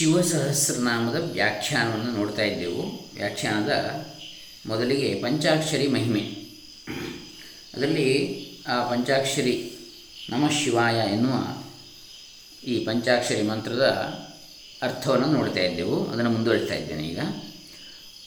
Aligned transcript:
ಶಿವಸಹಸ್ರನಾಮದ 0.00 1.30
ವ್ಯಾಖ್ಯಾನವನ್ನು 1.32 2.12
ನೋಡ್ತಾ 2.12 2.42
ಇದ್ದೆವು. 2.42 3.10
ವ್ಯಾಖ್ಯಾನದ 3.14 4.04
ಮೊದಲಿಗೆ 4.66 5.14
ಪಂಚಾಕ್ಷರಿ 5.14 5.88
ಮಹಿಮೆ. 5.88 6.20
ಅದರಲ್ಲಿ 7.74 8.40
ಆ 8.68 8.90
ಪಂಚಾಕ್ಷರಿ 8.90 9.72
ನಮಃ 10.30 10.50
ಶಿವಾಯ 10.50 10.94
ಎನ್ನುವ 11.12 11.64
ಈ 12.64 12.84
ಪಂಚಾಕ್ಷರಿ 12.84 13.42
ಮಂತ್ರದ 13.42 13.82
ಅರ್ಥವನ್ನು 14.82 15.26
ನೋಡ್ತಾ 15.26 15.60
ಇದ್ದೆವು. 15.60 16.06
ಅದನ್ನು 16.06 16.30
ಮುಂದುವರಿಸ್ತಾ 16.30 16.74
ಇದ್ದೇನೆ 16.74 17.08
ಈಗ. 17.08 17.18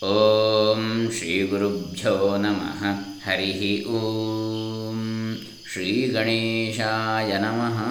ಓಂ 0.03 1.11
ಶ್ರೀ 1.17 1.47
ಗುರುಭ್ಯೋ 1.47 2.37
ನಮಃ. 2.37 2.83
ಹರಿ 3.29 3.85
ಓಂ. 3.85 5.37
ಶ್ರೀ 5.73 6.07
ಗಣೇಶಾಯ 6.07 7.37
ನಮಃ. 7.37 7.83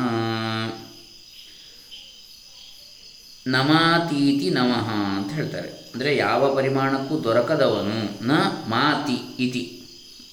ನಮಾತೀತಿ 3.47 4.51
ನಮಃ 4.51 4.89
ಅಂತ 5.17 5.33
ಹೇಳ್ತಾರೆ. 5.33 5.69
ಅಂದರೆ 5.69 6.17
ಯಾವ 6.17 6.55
ಪರಿಮಾಣಕ್ಕೂ 6.55 7.25
ದೊರಕದವನು 7.25 8.27
ನ 8.27 8.33
ಮಾತಿ 8.69 9.43
ಇತಿ 9.43 9.83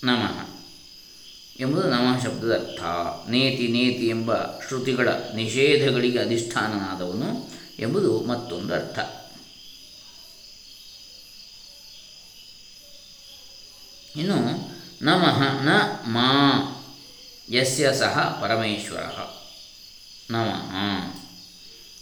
ನಮಃ 0.03 0.49
ಎಂಬುದು 1.59 1.89
ನಮಃ 1.89 2.23
ಶಬ್ದದ 2.23 2.53
ಅರ್ಥ 2.53 2.81
ನೇತಿ 3.29 3.67
ನೇತಿ 3.67 4.07
ಎಂಬ 4.07 4.35
ಶ್ರುತಿಗಳ 4.35 5.09
ನಿಷೇಧಗಳಿಗೆ 5.35 6.19
ಅಧಿಷ್ಠಾನನಾದವನು 6.19 7.49
ಎಂಬುದು 7.79 8.23
ಮತ್ತೊಂದು 8.23 8.73
ಅರ್ಥ. 8.73 8.99
ಇನ್ನು 14.17 14.37
ನಮಃ 15.01 15.63
ನ 15.63 15.69
ಮಾ 16.07 16.29
ಯಸ್ಯ 17.51 17.93
ಸಹ 17.93 18.39
ಪರಮೇಶ್ವರ. 18.41 19.03
ನಮಃ. 20.31 21.18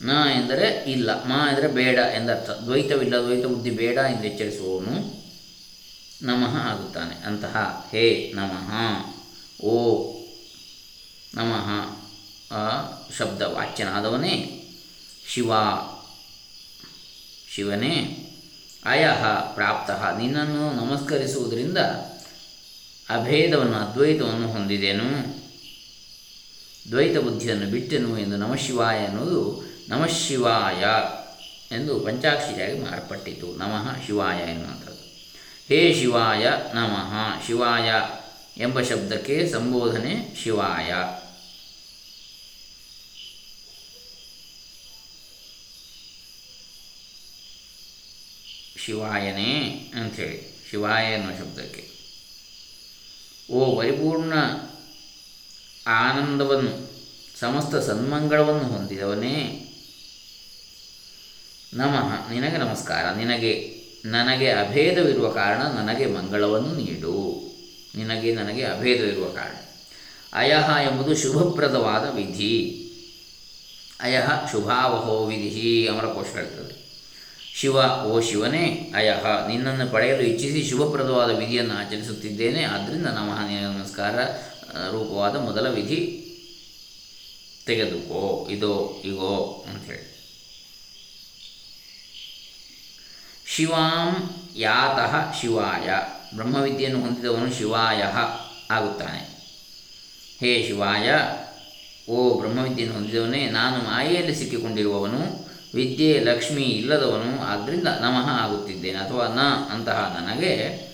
ನ 0.02 0.10
ಎಂದರೆ 0.10 0.92
ಇಲ್ಲ, 0.92 1.24
ಮಾ 1.24 1.50
ಎಂದರೆ 1.50 1.68
ಬೇಡ 1.68 1.98
ಎಂದರ್ಥ 1.98 2.50
ದ್ವೈತವಿಲ್ಲ 2.50 3.16
ದ್ವೈತ 3.16 3.46
ಬುದ್ಧಿ 3.46 3.70
ಬೇಡ 3.70 3.98
ಎಂದು 3.98 4.24
ಎಚ್ಚರಿಸುವವನು 4.24 5.18
ನಮಃ 6.22 6.58
ಆಗುತ್ತಾನೆ. 6.58 7.16
ಅಂತಹ, 7.26 7.88
ಹೇ 7.92 8.34
ನಮಃ, 8.36 8.72
ಓ 9.66 10.04
ನಮಃ 11.34 11.96
ಶಬ್ದ 13.18 13.42
ವಾಚ್ಯನಾದವನೇ 13.42 14.64
ಶಿವ, 15.28 15.52
ಶಿವನೇ, 17.56 17.94
ಅಯಃ 18.86 19.26
ಪ್ರಾಪ್ತ, 19.54 19.92
ನಿನ್ನನ್ನು 19.92 20.86
ನಮಸ್ಕರಿಸುವುದರಿಂದ 20.86 21.78
ಅಭೇದವನ್ನು, 23.10 23.78
ಅದ್ವೈತವನ್ನು 23.78 24.48
ಹೊಂದಿದೆನು. 24.48 25.38
ದ್ವೈತ 26.92 27.18
ಬುದ್ಧಿಯನ್ನು 27.18 27.66
ಬಿಟ್ಟೆನು 27.66 28.18
ಎಂದು 28.18 28.38
ನಮಃಶಿವಾಯ 28.38 29.04
ಎನ್ನುವುದು 29.04 29.67
ನಮಃಶಿವಾಯ 29.90 30.86
ಎಂದು 31.76 32.00
ಪಂಚಾಕ್ಷರಿಯಾಗಿ 32.00 32.80
ಮಾರ್ಪಟ್ಟಿತು. 32.80 33.56
ನಮಃ 33.56 34.06
ಶಿವಾಯ 34.06 34.38
ಎನ್ನುವಂಥದ್ದು. 34.38 35.08
ಹೇ 35.68 35.94
ಶಿವಾಯ 36.00 36.50
ನಮಃ 36.74 37.46
ಶಿವಾಯ 37.48 37.92
ಎಂಬ 38.58 38.82
ಶಬ್ದಕ್ಕೆ 38.82 39.50
ಸಂಬೋಧನೆ 39.52 40.44
ಶಿವಾಯ. 40.44 40.94
ಶಿವಾಯನೇ 48.86 49.62
ಅಂಥೇಳಿ. 49.96 50.66
ಶಿವಾಯ 50.70 51.14
ಎನ್ನುವ 51.14 51.38
ಶಬ್ದಕ್ಕೆ. 51.38 51.90
ಓ 53.52 53.78
ಪರಿಪೂರ್ಣ 53.78 54.34
ಆನಂದವನ್ನು, 55.88 56.92
ಸಮಸ್ತ 57.40 57.76
ಸನ್ಮಂಗಳವನ್ನು 57.76 58.64
ಹೊಂದಿದವನೇ 58.64 59.64
ನಮಃ. 61.74 62.32
ನಿನಗೆ 62.32 62.58
ನಮಸ್ಕಾರ. 62.58 63.18
ನಿನಗೆ, 63.18 63.78
ನನಗೆ 64.06 64.52
ಅಭೇದವಿರುವ 64.52 65.30
ಕಾರಣ 65.30 65.62
ನನಗೆ 65.62 66.06
ಮಂಗಳವನ್ನು 66.06 66.76
ನೀಡು. 66.76 67.42
ನಿನಗೆ, 67.96 68.34
ನನಗೆ 68.34 68.64
ಅಭೇದವಿರುವ 68.64 69.26
ಕಾರಣ. 69.26 69.56
ಅಯಹ 70.34 70.70
ಎಂಬುದು 70.92 71.16
ಶುಭಪ್ರದವಾದ 71.16 72.16
ವಿಧಿ. 72.16 72.84
ಅಯಹ 74.00 74.52
ಶುಭಾವಹೋ 74.52 75.26
ವಿಧಿ 75.26 75.88
ಅಮರಕೋಶ 75.88 76.26
ಹೇಳ್ತದೆ 76.34 77.04
ಶಿವ, 77.56 77.76
ಓ 78.06 78.20
ಶಿವನೇ 78.20 78.92
ಅಯಹ 78.96 79.48
ನಿನ್ನನ್ನು 79.48 79.92
ಪಡೆಯಲು 79.92 80.22
ಇಚ್ಛಿಸಿ 80.22 80.64
ಶುಭಪ್ರದವಾದ 80.64 81.38
ವಿಧಿಯನ್ನು 81.38 81.74
ಆಚರಿಸುತ್ತಿದ್ದೇನೆ. 81.74 82.64
ಆದ್ದರಿಂದ 82.64 83.06
ನಮಃ, 83.06 83.48
ನಿನಗೆ 83.48 83.66
ನಮಸ್ಕಾರ 83.66 84.24
ರೂಪವಾದ 84.92 85.36
ಮೊದಲ 85.36 85.70
ವಿಧಿ 85.70 86.24
ತೆಗೆದುಕೋ. 87.66 88.48
ಇದೋ, 88.52 89.02
ಇಗೋ 89.06 89.66
ಅಂಥೇಳಿ 89.70 90.17
ಶಿವಾಂ 93.58 94.30
ಯಾತಃ 94.56 95.42
ಶಿವಾಯ. 95.42 95.90
ಬ್ರಹ್ಮವಿದ್ಯೆಯನ್ನು 96.36 97.02
ಹೊಂದಿದವನು 97.02 97.54
ಶಿವಾಯ 97.54 98.04
ಆಗುತ್ತಾನೆ. 98.72 99.20
ಹೇ 100.40 100.66
ಶಿವಾಯ, 100.68 101.14
ಓ 102.12 102.40
ಬ್ರಹ್ಮವಿದ್ಯೆಯನ್ನು 102.40 103.00
ಹೊಂದಿದವನೇ, 103.00 103.50
ನಾನು 103.50 103.78
ಮಾಯೆಯಲ್ಲಿ 103.78 104.36
ಸಿಕ್ಕಿಕೊಂಡಿರುವವನು, 104.36 105.50
ವಿದ್ಯೆ 105.74 106.20
ಲಕ್ಷ್ಮಿ 106.20 106.62
ಇಲ್ಲದವನು 106.62 107.44
ಆದ್ದರಿಂದ 107.44 107.88
ನಮಃ 107.88 108.44
ಆಗುತ್ತಿದ್ದೇನೆ. 108.44 108.98
ಅಥವಾ 108.98 109.28
ನ 109.28 109.40
ಅಂತಹ 109.74 110.24
ನನಗೆ 110.26 110.88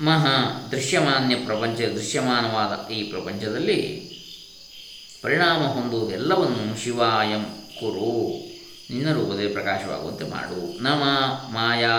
ಮಹ 0.00 0.26
ದೃಶ್ಯಮಾನ್ಯ 0.70 1.34
ಪ್ರಪಂಚ, 1.34 1.80
ದೃಶ್ಯಮಾನವಾದ 1.80 2.90
ಈ 2.90 3.02
ಪ್ರಪಂಚದಲ್ಲಿ 3.02 4.10
ಪರಿಣಾಮ 5.22 5.62
ಹೊಂದುವುದೆಲ್ಲವನ್ನು 5.62 6.84
ಶಿವಾಯಂ 6.84 7.44
ಕುರು. 7.80 8.49
ನಿನ್ನ 8.90 9.12
ರೂಪದಲ್ಲಿ 9.12 9.52
ಪ್ರಕಾಶವಾಗುವಂತೆ 9.52 10.24
ಮಾಡು. 10.24 10.82
ನಮ 10.82 11.02
ಮಾಯಾ. 11.52 11.90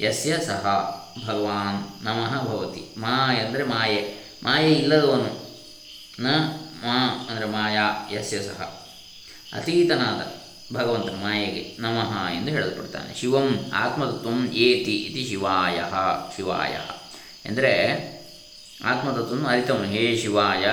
ಯಸ್ಯ 0.00 0.38
ಸಹ 0.38 0.94
ಭಗವಾನ್ 1.26 2.04
ನಮಃ 2.04 2.44
ಭವತಿ. 2.44 3.00
ಮಾ 3.00 3.34
ಎಂದರೆ 3.34 3.64
ಮಾಯೆ. 3.64 4.14
ಮಾಯೆ 4.42 4.72
ಇಲ್ಲದವನು. 4.72 5.56
ನ 6.20 6.26
ಮಾ 6.82 7.26
ಅಂದರೆ 7.30 7.44
ಮಾಯಾ. 7.44 8.10
ಯಸ್ಯ 8.12 8.42
ಸಹ. 8.42 8.86
ಅತೀತನಾದ 9.52 10.32
ಭಗವಂತನ 10.74 11.14
ಮಾಯೆಗೆ 11.22 11.76
ನಮಃ 11.78 12.32
ಎಂದು 12.32 12.50
ಹೇಳಲ್ಪಡ್ತಾನೆ. 12.50 13.14
ಶಿವಂ 13.14 13.70
ಆತ್ಮತತ್ವಂ 13.74 14.44
ಏತಿ 14.46 14.96
ಇತಿ 14.96 15.26
ಶಿವಾಯ. 15.28 15.84
ಶಿವಾಯ. 16.36 16.78
ಎಂದರೆ 17.50 17.94
ಆತ್ಮತತ್ವವನ್ನು 18.84 19.48
ಅರಿತವನು. 19.48 19.84
ಹೇ 19.84 20.16
ಶಿವಾಯ. 20.16 20.66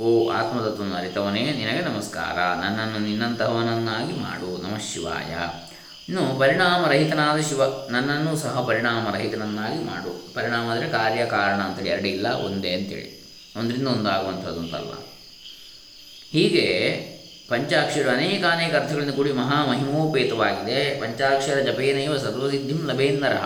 ಓ 0.00 0.30
ಆತ್ಮತತ್ವವನ್ನು 0.30 0.96
ಅರಿತವನೇ 0.96 1.42
ನಿನಗೆ 1.42 1.80
ನಮಸ್ಕಾರ. 1.80 2.38
ನನ್ನನ್ನು 2.64 2.98
ನಿನ್ನಂತಹವನನ್ನಾಗಿ 2.98 4.12
ಮಾಡು. 4.12 4.62
ನಮಃ 4.62 4.78
ಶಿವಾಯ. 4.78 5.34
ಇನ್ನು 6.08 6.38
ಪರಿಣಾಮರಹಿತನಾದ 6.38 7.40
ಶಿವ, 7.40 7.62
ನನ್ನನ್ನು 7.90 8.36
ಸಹ 8.36 8.64
ಪರಿಣಾಮರಹಿತನನ್ನಾಗಿ 8.66 9.84
ಮಾಡು. 9.84 10.34
ಪರಿಣಾಮ 10.34 10.70
ಅಂದರೆ 10.70 10.88
ಕಾರ್ಯ, 10.88 11.26
ಕಾರಣ 11.26 11.60
ಅಂತೇಳಿ. 11.60 11.88
ಎರಡೇ 11.88 12.08
ಇಲ್ಲ, 12.08 12.26
ಒಂದೇ 12.26 12.72
ಅಂತೇಳಿ. 12.72 13.24
ಒಂದರಿಂದ 13.58 13.88
ಒಂದು 13.88 14.08
ಆಗುವಂಥದ್ದು 14.08 14.60
ಅಂತಲ್ಲ 14.60 14.92
ಹೀಗೆ 16.30 16.66
ಪಂಚಾಕ್ಷರ 17.48 18.08
ಅನೇಕ 18.10 18.44
ಅನೇಕ 18.44 18.74
ಅರ್ಥಗಳಿಂದ 18.74 19.10
ಕೂಡಿ 19.10 19.32
ಮಹಾಮಹಿಮೋಪೇತವಾಗಿದೆ. 19.32 21.00
ಪಂಚಾಕ್ಷರ 21.00 21.60
ಜಪೇನೈವ 21.60 22.16
ಸರ್ವಸಿದ್ಧಿಂ 22.16 22.86
ಲಭೇಂದರ. 22.86 23.36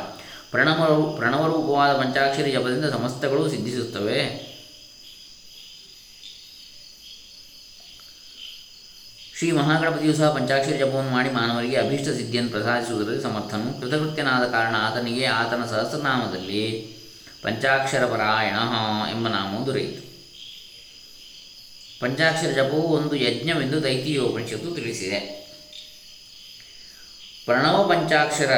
ಪ್ರಣವ 0.50 1.12
ಪ್ರಣವರೂಪವಾದ 1.16 1.92
ಪಂಚಾಕ್ಷರಿ 1.96 2.50
ಜಪದಿಂದ 2.50 2.84
ಸಮಸ್ತಗಳು 2.84 3.50
ಸಿದ್ಧಿಸುತ್ತವೆ. 3.50 4.49
ಶ್ರೀ 9.40 9.50
ಮಹಾಗಣಪತಿಯು 9.50 10.14
ಸಹ 10.14 10.34
ಪಂಚಾಕ್ಷರಿ 10.34 10.78
ಜಪವನ್ನು 10.78 11.10
ಮಾಡಿ 11.10 11.30
ಮಾನವರಿಗೆ 11.30 11.76
ಅಭೀಷ್ಟ 11.76 12.04
ಸಿದ್ಧಿಯನ್ನು 12.04 12.50
ಪ್ರಸಾದಿಸುವುದರಲ್ಲಿ 12.50 13.22
ಸಮರ್ಥನು. 13.22 13.80
ಕೃತಕೃತ್ಯನಾದ 13.80 14.50
ಕಾರಣ 14.50 14.74
ಆತನಿಗೆ 14.78 15.24
ಆತನ 15.24 15.64
ಸಹಸ್ರನಾಮದಲ್ಲಿ 15.64 16.86
ಪಂಚಾಕ್ಷರ 17.42 18.06
ಪರಾಯಣ 18.06 18.54
ಎಂಬ 19.10 19.28
ನಾಮವು 19.28 19.66
ದೊರೆಯಿತು. 19.66 20.02
ಪಂಚಾಕ್ಷರ 22.00 22.50
ಜಪವು 22.50 22.82
ಒಂದು 22.82 23.16
ಯಜ್ಞವೆಂದು 23.16 23.82
ದೈತೀಯೋಪನಿಷತ್ತು 23.82 24.74
ತಿಳಿಸಿದೆ. 24.74 25.20
ಪ್ರಣವ 27.44 27.88
ಪಂಚಾಕ್ಷರ 27.88 28.52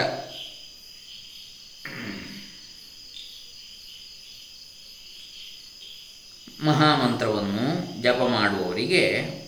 ಮಹಾಮಂತ್ರವನ್ನು 6.65 8.03
ಜಪ 8.03 8.19
ಮಾಡುವವರಿಗೆ 8.19 9.42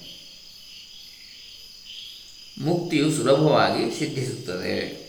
ಮುಕ್ತಿಯು 2.58 3.12
ಸುಲಭವಾಗಿ 3.12 3.98
ಸಿದ್ಧಿಸುತ್ತದೆ. 3.98 5.04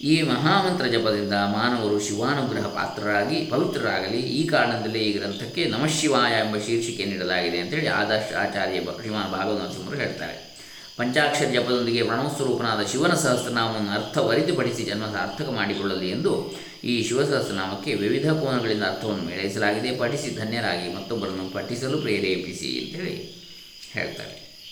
ಈ 0.00 0.22
ಮಹಾಮಂತ್ರ 0.22 0.86
ಜಪದಿಂದ 0.86 1.32
ಮಾನವರು 1.32 2.00
ಶಿವಾನುಗ್ರಹ 2.00 2.62
ಪಾತ್ರರಾಗಿ, 2.62 3.46
ಪವಿತ್ರರಾಗಲಿ. 3.46 4.20
ಈ 4.20 4.46
ಕಾರಣದಲ್ಲೇ 4.46 4.98
ಈ 4.98 5.12
ಗ್ರಂಥಕ್ಕೆ 5.12 5.64
ನಮಃಶಿವಾಯ 5.64 6.32
ಎಂಬ 6.32 6.56
ಶೀರ್ಷಿಕೆ 6.56 7.04
ನೀಡಲಾಗಿದೆ 7.04 7.58
ಅಂತೇಳಿ 7.58 7.86
ಆದರ್ಶ 7.86 8.34
ಆಚಾರ್ಯ 8.34 8.80
ಶ್ರೀಮಾನ್ 8.80 9.58
ನರಸಿಂಹರು 9.58 9.96
ಹೇಳ್ತಾರೆ. 9.96 10.45
ಪಂಚಾಕ್ಷರ 10.96 11.44
ಜಪದೊಂದಿಗೆ 11.44 12.02
ಪ್ರಣವಸ್ವರೂಪನಾದ 12.02 12.86
ಶಿವನ 12.86 13.14
ಸಹಸ್ರನಾಮವನ್ನು 13.14 13.90
ಅರ್ಥ 13.90 14.04
ಅರ್ಥವರಿತುಪಡಿಸಿ 14.04 14.82
ಜನ್ಮ 14.82 15.06
ಸಾರ್ಥಕ 15.06 15.48
ಮಾಡಿಕೊಳ್ಳಲಿ 15.48 16.10
ಎಂದು 16.10 16.54
ಈ 16.84 17.02
ಶಿವಸಹಸ್ರನಾಮಕ್ಕೆ 17.02 17.94
ವಿವಿಧ 17.94 18.32
ಕೋನಗಳಿಂದ 18.32 18.82
ಅರ್ಥವನ್ನು 18.82 19.22
ಮೇಳೈಸಲಾಗಿದೆ. 19.22 19.98
ಪಠಿಸಿ 19.98 20.36
ಧನ್ಯರಾಗಿ. 20.36 20.94
ಮತ್ತೊಬ್ಬರನ್ನು 20.94 21.50
ಪಠಿಸಲು 21.50 21.98
ಪ್ರೇರೇಪಿಸಿ 21.98 22.80
ಅಂತೇಳಿ 22.84 23.44
ಹೇಳ್ತಾರೆ. 23.92 24.64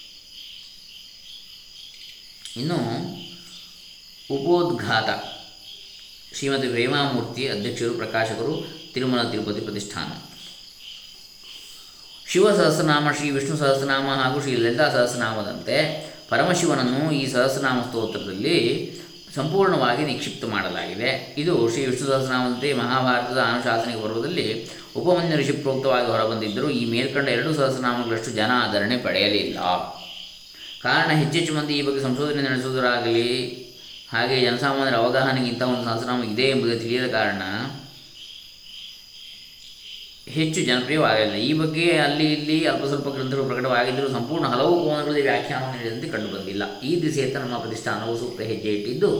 ಇನ್ನು 2.56 2.76
ಉಪೋದ್ಘಾತ. 4.34 5.08
ಶ್ರೀಮತಿ 6.36 6.66
ವೇಮಾಮೂರ್ತಿ, 6.66 7.48
ಅಧ್ಯಕ್ಷರು, 7.48 7.90
ಪ್ರಕಾಶಕರು, 7.90 8.66
ತಿರುಮಲ 8.94 9.30
ತಿರುಪತಿ 9.30 9.60
ಪ್ರತಿಷ್ಠಾನ. 9.60 10.12
ಶಿವ 12.28 12.56
ಸಹಸ್ರನಾಮ, 12.56 13.10
ಶ್ರೀ 13.10 13.30
ವಿಷ್ಣು 13.30 13.56
ಸಹಸ್ರನಾಮ 13.56 14.06
ಹಾಗೂ 14.06 14.40
ಶ್ರೀ 14.40 14.56
ಲಲಿತಾ 14.56 14.88
ಸಹಸ್ರನಾಮದಂತೆ 14.88 16.13
ಪರಮಶಿವನನ್ನು 16.28 17.12
ಈ 17.12 17.32
ಸಹಸ್ರನಾಮ 17.32 17.80
ಸ್ತೋತ್ರದಲ್ಲಿ 17.80 18.56
ಸಂಪೂರ್ಣವಾಗಿ 19.34 20.02
ನಿಕ್ಷಿಪ್ತ 20.04 20.44
ಮಾಡಲಾಗಿದೆ. 20.44 21.34
ಇದು 21.38 21.70
ಶ್ರೀ 21.70 21.86
ವಿಷ್ಣು 21.86 22.08
ಸಹಸ್ರನಾಮದಂತೆ 22.08 22.72
ಮಹಾಭಾರತದ 22.72 23.38
ಅನುಶಾಸನಿಕ 23.38 23.96
ಪರ್ವದಲ್ಲಿ 24.04 24.70
ಉಪಮನ್ಯ 24.96 25.36
ಋಷಿ 25.36 25.52
ಪ್ರೋಕ್ತವಾಗಿ 25.52 26.06
ಹೊರಬಂದಿದ್ದರೂ 26.06 26.68
ಈ 26.70 26.90
ಮೇಲ್ಕಂಡ 26.90 27.28
ಎರಡು 27.28 27.54
ಸಹಸ್ರನಾಮಗಳಷ್ಟು 27.54 28.30
ಜನ 28.30 28.50
ಆಧರಣೆ 28.54 28.96
ಪಡೆಯಲಿಲ್ಲ. 28.96 29.58
ಕಾರಣ 30.82 31.10
ಹೆಚ್ಚೆಚ್ಚು 31.10 31.54
ಮಂದಿ 31.54 31.74
ಈ 31.74 31.82
ಬಗ್ಗೆ 31.82 32.02
ಸಂಶೋಧನೆ 32.02 32.42
ನಡೆಸುವುದರಾಗಲಿ 32.42 33.30
ಹಾಗೆ 34.12 34.40
ಜನಸಾಮಾನ್ಯರ 34.40 34.96
ಅವಗಾಹನೆಗಿಂತ 34.96 35.62
ಒಂದು 35.62 35.84
ಸಹಸ್ರನಾಮ 35.84 36.24
ಇದೆ 36.24 36.42
ಎಂಬುದೇ 36.42 36.78
ತಿಳಿಯದ 36.78 37.10
ಕಾರಣ 37.10 37.42
ಹೆಚ್ಚು 40.26 40.60
ಜನಪ್ರಿಯವಾಗಲಿಲ್ಲ. 40.68 41.34
ಈ 41.48 41.52
ಬಗ್ಗೆ 41.60 41.86
ಅಲ್ಲಿ 42.04 42.26
ಇಲ್ಲಿ 42.34 42.56
ಅಲ್ಪ 42.70 42.84
ಸ್ವಲ್ಪ 42.90 43.08
ಗ್ರಂಥಗಳು 43.16 43.46
ಪ್ರಕಟವಾಗಿದ್ದರೂ 43.50 44.06
ಸಂಪೂರ್ಣ 44.14 44.46
ಹಲವು 44.52 44.74
ಕೋನಗಳಲ್ಲಿ 44.84 45.22
ವ್ಯಾಖ್ಯಾನವನ್ನು 45.22 45.78
ನೀಡಿದಂತೆ 45.78 46.08
ಕಂಡುಬಂದಿಲ್ಲ. 46.14 46.64
ಈ 46.88 46.92
ದಿಸೆಯತ್ತ 47.02 47.36
ನಮ್ಮ 47.44 47.58
ಪ್ರತಿಷ್ಠಾನವು 47.64 48.14
ಸೂಕ್ತ 48.22 48.40
ಹೆಜ್ಜೆ 48.50 48.70
ಇಟ್ಟಿದ್ದು, 48.78 49.10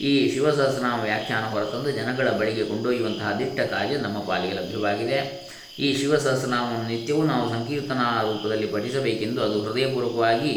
ಈ 0.00 0.12
ಶಿವಸಹಸ್ರನಾಮ 0.34 0.98
ವ್ಯಾಖ್ಯಾನ 1.08 1.44
ಹೊರತಂದು 1.54 1.90
ಜನಗಳ 2.00 2.28
ಬಳಿಗೆ 2.40 2.64
ಕೊಂಡೊಯ್ಯುವಂತಹ 2.64 3.30
ದಿಟ್ಟ 3.40 3.60
ಕಾರ್ಯ 3.72 3.96
ನಮ್ಮ 3.96 4.20
ಪಾಲಿಗೆ 4.28 4.54
ಲಭ್ಯವಾಗಿದೆ. 4.60 5.18
ಈ 5.78 5.88
ಶಿವಸಹಸ್ರನಾಮವನ್ನು 6.00 6.88
ನಿತ್ಯವೂ 6.88 7.22
ನಾವು 7.32 7.44
ಸಂಕೀರ್ತನಾ 7.54 8.06
ರೂಪದಲ್ಲಿ 8.28 8.66
ಪಠಿಸಬೇಕೆಂದು 8.66 9.42
ಅದು 9.42 9.58
ಹೃದಯಪೂರ್ವಕವಾಗಿ 9.66 10.54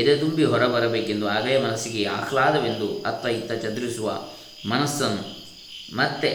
ಎದೆ 0.00 0.14
ತುಂಬಿ 0.16 0.44
ಹೊರಬರಬೇಕೆಂದು 0.44 1.26
ಆಗಲೇ 1.36 1.58
ಮನಸ್ಸಿಗೆ 1.58 2.02
ಆಹ್ಲಾದವೆಂದು 2.18 2.88
ಅತ್ತ 3.10 3.26
ಇತ್ತ 3.38 3.52
ಚದುರಿಸುವ 3.64 4.08
ಮನಸ್ಸನ್ನು 4.72 5.24
ಮತ್ತೆ 5.96 6.30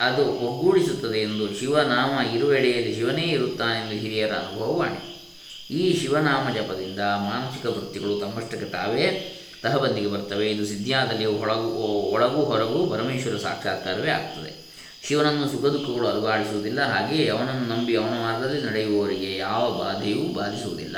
ಅದು 0.00 0.26
ಒಗ್ಗೂಡಿಸುತ್ತದೆ 0.26 1.18
ಎಂದು 1.18 1.60
ಶಿವನಾಮ 1.60 2.36
ಇರುವೆಡೆಯಲ್ಲಿ 2.36 2.94
ಶಿವನೇ 2.94 3.22
ಇರುತ್ತಾನೆಂದು 3.22 3.92
ಹಿರಿಯರ 3.92 4.32
ಅನುಭವವಾಣಿ 4.32 5.14
ಈ 5.70 6.00
ಶಿವನಾಮ 6.00 6.54
ಜಪದಿಂದ 6.54 6.98
ಮಾನಸಿಕ 7.00 7.66
ವೃತ್ತಿಗಳು 7.66 8.20
ತಮ್ಮಷ್ಟಕ್ಕೆ 8.20 8.66
ತಾವೇ 8.66 9.40
ತಹಬಂದಿಗೆ 9.62 10.06
ಬರ್ತವೆ. 10.06 10.50
ಇದು 10.50 10.66
ಸಿದ್ಧಿಯಾದಲ್ಲಿ 10.66 11.26
ಒಳಗು 11.26 11.68
ಒಳಗೂ 12.12 12.44
ಹೊರಗು 12.44 12.86
ಪರಮೇಶ್ವರ 12.86 13.36
ಸಾಕ್ಷಾತ್ಕಾರವೇ 13.36 14.10
ಆಗ್ತದೆ. 14.10 14.64
ಶಿವನನ್ನು 15.08 15.48
ಸುಖ 15.48 15.60
ದುಃಖಗಳು 15.60 16.08
ಅಲುಗಾಡಿಸುವುದಿಲ್ಲ. 16.08 16.82
ಹಾಗೆಯೇ 16.82 17.28
ಅವನನ್ನು 17.28 17.76
ನಂಬಿ 17.76 17.96
ಅವನ 17.96 18.10
ಮಾರ್ಗದಲ್ಲಿ 18.10 18.62
ನಡೆಯುವವರಿಗೆ 18.62 19.36
ಯಾವ 19.36 19.70
ಬಾಧೆಯೂ 19.78 20.34
ಬಾಧಿಸುವುದಿಲ್ಲ. 20.34 20.96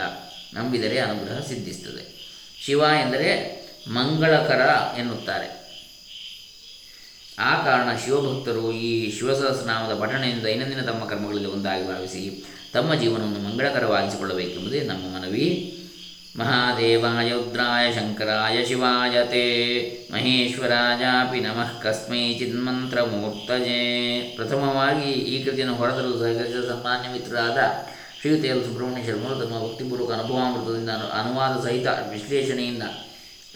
ನಂಬಿದರೆ 0.54 0.98
ಅನುಗ್ರಹ 0.98 1.38
ಸಿದ್ಧಿಸುತ್ತದೆ. 1.40 2.16
ಶಿವ 2.64 2.78
ಎಂದರೆ 2.78 3.56
ಮಂಗಳಕರ 3.88 4.98
ಎನ್ನುತ್ತಾರೆ. 4.98 5.56
ಆ 7.38 7.64
ಕಾರಣ 7.64 7.96
ಶಿವಭಕ್ತರು 8.04 8.72
ಈ 8.72 9.10
ಶಿವಸಹಸ್ರನಾಮದ 9.10 10.00
ಪಠಣೆಯಿಂದ 10.00 10.42
ದೈನಂದಿನ 10.42 10.80
ತಮ್ಮ 10.80 11.04
ಕರ್ಮಗಳಲ್ಲಿ 11.04 11.48
ಒಂದಾಗಿ 11.48 11.88
ಭಾವಿಸಿ 11.88 12.44
ತಮ್ಮ 12.72 12.94
ಜೀವನವನ್ನು 12.94 13.38
ಮಂಗಳಕರವಾಗಿಸಿಕೊಳ್ಳಬೇಕೆಂಬುದೇ 13.38 14.80
ನಮ್ಮ 14.80 15.16
ಮನವಿ. 15.16 15.72
ಮಹಾದೇವಾಯ 16.38 17.28
ರುದ್ರಾಯ 17.30 17.92
ಶಂಕರಾಯ 17.92 18.64
ಶಿವಾಯ 18.64 19.24
ತೇ 19.24 19.44
ಮಹೇಶ್ವರಾಜಾಪಿ 20.12 21.40
ನಮಃ. 21.40 21.82
ಕಸ್ಮೈ 21.82 22.34
ಚಿನ್ಮಂತ್ರಮೂರ್ತಜೇ. 22.34 23.80
ಪ್ರಥಮವಾಗಿ 24.36 25.10
ಈ 25.10 25.44
ಕೃತಿಯನ್ನು 25.44 25.74
ಹೊರತರಲು 25.74 26.18
ಸಹಕರಿಸಿದ 26.18 26.68
ಸಾಮಾನ್ಯ 26.68 27.08
ಮಿತ್ರರಾದ 27.12 27.58
ಶ್ರೀಯುತ 28.20 28.66
ಸುಬ್ರಹ್ಮಣ್ಯ 28.66 29.06
ಶರ್ಮರು 29.06 29.34
ತಮ್ಮ 29.34 29.68
ಭಕ್ತಿಪೂರ್ವಕ 29.68 30.12
ಅನುಭವಾಮೃತದಿಂದ 30.12 30.90
ಅನುವಾದ 30.90 31.64
ಸಹಿತ 31.64 31.86
ವಿಶ್ಲೇಷಣೆಯಿಂದ 31.86 32.82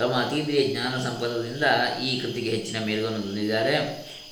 ತಮ್ಮ 0.00 0.14
ಅತೀಂದ್ರಿಯ 0.14 0.69
ಜ್ಞಾನ 0.69 1.02
ಸಂಪದದಿಂದ 1.02 1.64
ಈ 2.02 2.20
ಕೃತಿಗೆ 2.20 2.50
ಹೆಚ್ಚಿನ 2.50 2.85
ಮೇಲುಗನ್ನು 2.85 3.23
ತಂದಿದ್ದಾರೆ. 3.23 3.76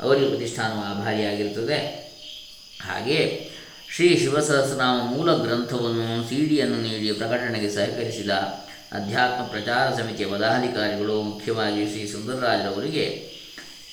ಅವರಿಗೆ 0.00 0.28
ಪ್ರತಿಷ್ಠಾನವು 0.28 0.84
ಆಭಾರಿಯಾಗಿರುತ್ತದೆ. 0.84 2.08
ಹಾಗೆ 2.82 3.50
ಶ್ರೀ 3.94 4.18
ಶಿವಸಹಸ್ರನಾಮ 4.18 5.16
ಮೂಲ 5.16 5.34
ಗ್ರಂಥವನ್ನು 5.34 6.28
ಸಿಡಿಯನ್ನು 6.28 6.82
ನೀಡಿ 6.82 7.12
ಪ್ರಕಟಣೆಗೆ 7.12 7.70
ಸಹಕರಿಸಿದ 7.70 8.30
ಅಧ್ಯಾತ್ಮ 8.92 9.44
ಪ್ರಚಾರ 9.44 9.94
ಸಮಿತಿಯ 9.94 10.26
ಪದಾಧಿಕಾರಿಗಳು 10.26 11.22
ಮುಖ್ಯವಾಗಿ 11.22 11.90
ಶ್ರೀ 11.90 12.06
ಸುಂದರರಾಜರವರಿಗೆ 12.06 13.32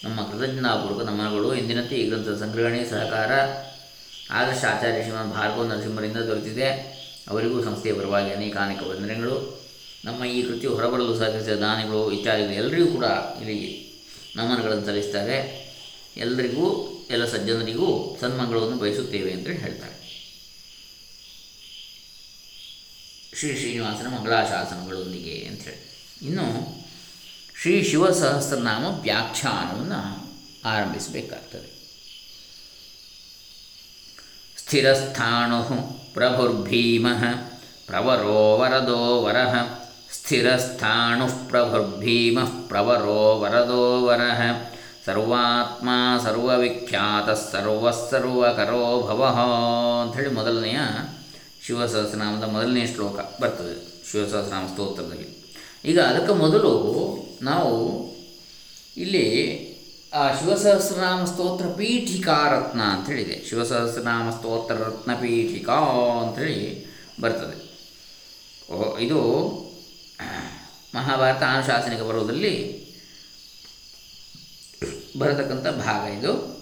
ನಮ್ಮ 0.03 0.21
ಕೃತಜ್ಞತಾಪೂರ್ವಕ 0.21 1.03
ನಮನಗಳು. 1.03 1.55
ಎಂದಿನಂತೆ 1.55 1.95
ಈ 1.95 2.09
ಗ್ರಂಥದ 2.09 2.37
ಸಂಗ್ರಹಣೆ, 2.39 2.89
ಸಹಕಾರ 2.89 3.31
ಆದರ್ಶ 4.31 4.65
ಆಚಾರ್ಯ 4.65 5.01
ಶ್ರೀಮನ್ 5.01 5.31
ಭಾರ್ಗವ 5.31 5.63
ನರಸಿಂಹರಿಂದ 5.63 6.17
ದೊರೆತಿದೆ. 6.17 6.69
ಅವರಿಗೂ 7.27 7.63
ಸಂಸ್ಥೆಯ 7.63 7.93
ಪರವಾಗಿ 7.93 8.33
ಅನೇಕ 8.33 8.57
ಅನೇಕ 8.57 8.79
ವಂದನೆಗಳು. 8.89 9.64
ನಮ್ಮ 10.05 10.25
ಈ 10.25 10.41
ಕೃತಿಯು 10.41 10.75
ಹೊರಬರಲು 10.75 11.19
ಸಹಕರಿಸಿದ 11.19 11.53
ದಾನಿಗಳು, 11.53 12.11
ಇತ್ಯಾದಿಗಳು 12.11 12.53
ಎಲ್ಲರಿಗೂ 12.53 12.91
ಕೂಡ 12.91 13.05
ಇಲ್ಲಿ 13.41 13.61
ನಮನಗಳನ್ನು 14.35 14.85
ಸಲ್ಲಿಸ್ತಾರೆ. 14.85 15.37
ಎಲ್ಲರಿಗೂ 16.17 16.65
ಎಲ್ಲ 17.09 17.25
ಸಜ್ಜನರಿಗೂ 17.25 18.17
ಸನ್ಮಂಗಳವನ್ನು 18.21 18.77
ಬಯಸುತ್ತೇವೆ 18.77 19.31
ಅಂತ 19.31 19.47
ಹೇಳ್ತಾರೆ. 19.47 19.95
ಶ್ರೀ 23.39 23.57
ಶ್ರೀನಿವಾಸನ 23.57 24.07
ಮಂಗಳಾಶಾಸನಗಳೊಂದಿಗೆ 24.07 25.47
ಅಂಥೇಳಿ 25.49 25.81
ಇನ್ನು 26.27 26.45
ಶ್ರೀ 27.61 27.83
ಶಿವಸಹಸ್ರನಾಮ 27.83 28.85
ವ್ಯಾಖ್ಯಾನವನ್ನು 29.01 30.01
ಆರಂಭಿಸಬೇಕಾಗ್ತದೆ. 30.65 31.69
ಸ್ಥಿರಸ್ಥಾಣು 34.57 35.63
ಪ್ರಭುರ್ಭೀಮ 36.13 37.07
ಪ್ರವರೋ 37.85 38.57
ವರದೋ 38.57 39.21
ಸ್ಥಿರಸ್ಥಾಣು 40.15 41.49
ಪ್ರಭುರ್ಭೀಮ 41.49 42.39
ಪ್ರವರೋ 42.67 43.39
ವರದೋ 43.39 44.05
ವರ 44.05 44.21
ಸರ್ವಾತ್ಮ 45.05 45.89
ಸರ್ವವಿಖ್ಯಾತ 46.23 47.29
ಸರ್ವಸರ್ವಕರೋ 47.29 49.01
ಭವ 49.01 49.23
ಅಂಥೇಳಿ 50.03 50.33
ಮೊದಲನೆಯ 50.33 50.77
ಶಿವಸಹಸ್ರನಾಮದ 51.65 52.43
ಮೊದಲನೇ 52.43 52.87
ಶ್ಲೋಕ 52.87 53.19
ಬರ್ತದೆ, 53.41 54.03
ಶಿವಸಹಸ್ರನಾಮ 54.11 54.67
ಸ್ತೋತ್ರದಲ್ಲಿ. 54.67 55.45
ಈಗ 55.85 55.99
ಅದಕ್ಕೆ 55.99 56.33
ಮೊದಲು 56.33 56.71
ನಾವು 57.41 58.05
ಇಲ್ಲಿ 58.97 59.25
ಆ 60.13 60.31
ಶಿವಸಹಸ್ರನಾಮ 60.31 61.25
ಸ್ತೋತ್ರ 61.25 61.65
ಪೀಠಿಕಾ 61.65 62.49
ರತ್ನ 62.51 62.81
ಅಂಥೇಳಿದೆ. 62.81 63.45
ಶಿವಸಹಸ್ರನಾಮ 63.49 64.29
ಸ್ತೋತ್ರ 64.29 64.75
ರತ್ನ 64.75 65.13
ಪೀಠಿಕಾ 65.13 65.73
ಅಂಥೇಳಿ 66.27 66.85
ಬರ್ತದೆ. 67.21 67.65
ಓ, 68.73 68.97
ಇದು 68.97 69.21
ಮಹಾಭಾರತ 70.95 71.43
ಅನುಶಾಸನಿಕ 71.43 71.99
ಪರ್ವದಲ್ಲಿ 71.99 72.85
ಬರತಕ್ಕಂಥ 75.17 75.67
ಭಾಗ 75.67 76.09
ಇದು. 76.09 76.55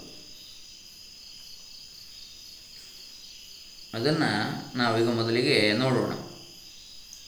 ಅದನ್ನು 3.93 4.77
ನಾವೀಗ 4.77 5.07
ಮೊದಲಿಗೆ 5.07 5.73
ನೋಡೋಣ. 5.73 6.13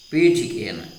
ಪೀಠಿಕೆಯನ್ನು. 0.09 0.94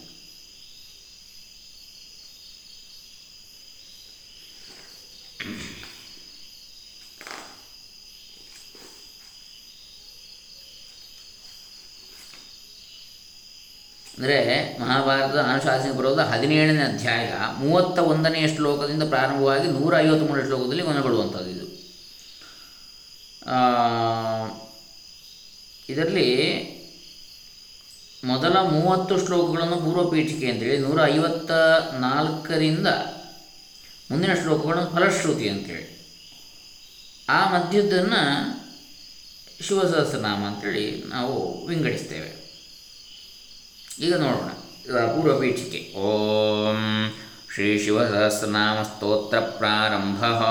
ಅಂದರೆ 14.17 14.79
ಮಹಾಭಾರತದ 14.81 15.41
ಅನುಶಾಸನ 15.41 15.93
ಬರೋದು 15.93 16.23
ಹದಿನೇಳನೇ 16.23 16.83
ಅಧ್ಯಾಯ 16.83 17.33
ಮೂವತ್ತ 17.59 17.99
ಒಂದನೆಯ 17.99 18.55
ಶ್ಲೋಕದಿಂದ 18.55 19.03
ಪ್ರಾರಂಭವಾಗಿ 19.03 19.69
ನೂರ 19.69 19.99
ಐವತ್ತ್ಮೂರನೇ 19.99 20.45
ಶ್ಲೋಕದಲ್ಲಿ 20.45 20.83
ಕೊನೆಗೊಳ್ಳುವಂಥದ್ದು 20.83 21.51
ಇದು. 21.51 21.67
ಇದರಲ್ಲಿ 25.89 26.29
ಮೊದಲ 28.25 28.57
ಮೂವತ್ತು 28.57 29.25
ಶ್ಲೋಕಗಳನ್ನು 29.25 29.77
ಪೂರ್ವ 29.77 30.11
ಪೀಠಿಕೆ 30.11 30.51
ಅಂತೇಳಿ 30.51 30.79
ನೂರ 30.79 31.07
ಐವತ್ತ 31.07 31.51
ನಾಲ್ಕರಿಂದ 31.93 32.87
ಮುಂದಿನ 34.11 34.35
ಶ್ಲೋಕಗಳನ್ನು 34.35 34.91
ಫಲಶ್ರುತಿ 34.91 35.49
ಅಂತೇಳಿ. 35.49 35.97
ಆ 37.29 37.59
ಮಧ್ಯದನ್ನು 37.59 38.23
ಶಿವಸಹಸ್ರನಾಮ 39.63 40.45
ಅಂತೇಳಿ 40.45 41.05
ನಾವು 41.05 41.67
ವಿಂಗಡಿಸ್ತೇವೆ. 41.67 42.46
ಈಗ 43.99 44.15
ನೋಡೋಣ 44.23 44.49
इदं 44.87 44.89
नोडोण 44.89 44.89
इदा 44.89 45.03
पूर्वपीठिके 45.13 45.79
ॐ 46.07 46.81
श्रीशिवसहस्रनामस्तोत्रप्रारम्भः 47.53 50.43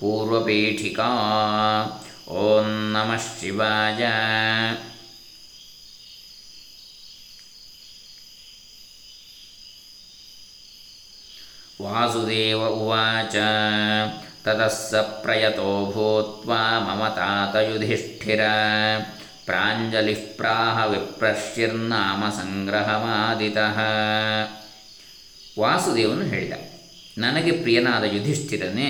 पूर्वपीठिका 0.00 1.08
ॐ 2.42 2.68
नमः 2.94 3.24
शिवाज 3.24 4.02
वासुदेव 11.80 12.62
उवाच 12.68 13.36
ततः 14.46 14.72
स 14.78 15.02
प्रयतो 15.24 15.68
भूत्वा 15.92 16.62
मम 16.86 17.02
तातयुधिष्ठिर 17.18 18.44
ಪ್ರಾಂಜಲಿ 19.46 20.14
ಪ್ರಾಹ 20.14 20.86
ವಿಪ್ರಶ್ಚಿರ್ನಾಮ 20.86 22.28
ಸಂಗ್ರಹಮಾದಿತಃ 22.28 23.78
ವಾಸುದೇವನು 25.60 26.22
ಹೇಳಿದ, 26.22 26.52
ನನಗೆ 27.18 27.50
ಪ್ರಿಯನಾದ 27.50 28.04
ಯುಧಿಷ್ಠಿರನೇ, 28.04 28.88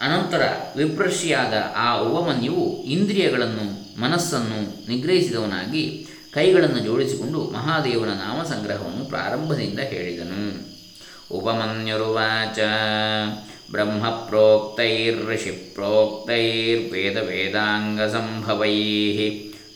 ಅನಂತರ 0.00 0.42
ವಿಪ್ರಶಿಯಾದ 0.76 1.54
ಆ 1.76 1.96
ಉಪಮನ್ಯುವು 1.98 2.84
ಇಂದ್ರಿಯಗಳನ್ನು, 2.84 3.66
ಮನಸ್ಸನ್ನು 4.00 4.88
ನಿಗ್ರಹಿಸಿದವನಾಗಿ 4.88 6.06
ಕೈಗಳನ್ನು 6.34 6.78
ಜೋಡಿಸಿಕೊಂಡು 6.78 7.50
ಮಹಾದೇವನ 7.50 8.08
ನಾಮ 8.08 8.42
ಸಂಗ್ರಹವನ್ನು 8.42 9.04
ಪ್ರಾರಂಭದಿಂದ 9.04 9.78
ಹೇಳಿದನು. 9.78 10.42
ಉಪಮನ್ಯುರುವಾಚ 11.30 12.58
ಬ್ರಹ್ಮ 13.70 14.04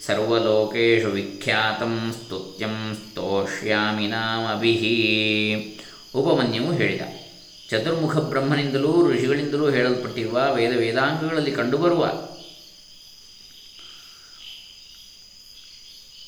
सर्वलोकेषु 0.07 1.11
ವಿಖ್ಯಾತಂ 1.11 2.13
ಸ್ತುತ್ಯಂ 2.13 2.95
ಸ್ತೋಷ್ಯಾಮಿ 2.95 4.07
ನಾಮಭಿ 4.07 4.73
ಉಪಮನ್ಯವು 6.15 6.73
ಹೇಳಿದ 6.73 7.01
ಚತುರ್ಮುಖ 7.71 8.17
ಬ್ರಹ್ಮನಿಂದಲೂ 8.17 9.13
ಋಷಿಗಳಿಂದಲೂ 9.13 9.71
ಹೇಳಲ್ಪಟ್ಟಿರುವ 9.71 10.41
ವೇದ 10.55 10.77
ವೇದಾಂಗಗಳಲ್ಲಿ 10.77 11.53
ಕಂಡುಬರುವ 11.53 12.13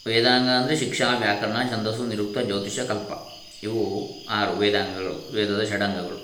ವೇದಾಂಗ 0.07 0.49
ಅಂದರೆ 0.49 0.77
ಶಿಕ್ಷಾ 0.77 1.19
ವ್ಯಾಕರಣ, 1.19 1.71
ಛಂದಸ್ಸು, 1.71 2.07
ನಿರುಕ್ತ, 2.07 2.39
ಜ್ಯೋತಿಷ, 2.39 2.79
ಕಲ್ಪ. 2.79 3.13
ಇವು 3.63 3.83
ಆರು 4.31 4.59
ವೇದಾಂಗಗಳು, 4.59 5.33
ವೇದದ 5.33 5.65
ಷಡಂಗಗಳು. 5.71 6.24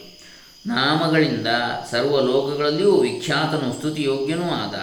ನಾಮಗಳಿಂದ 0.66 1.46
ಸರ್ವ 1.90 2.20
ಲೋಕಗಳಲ್ಲಿಯೂ 2.20 3.00
ವಿಖ್ಯಾತನು 3.00 3.72
ಸ್ತುತಿಯೋಗ್ಯನೂ 3.72 4.50
ಆದ 4.50 4.74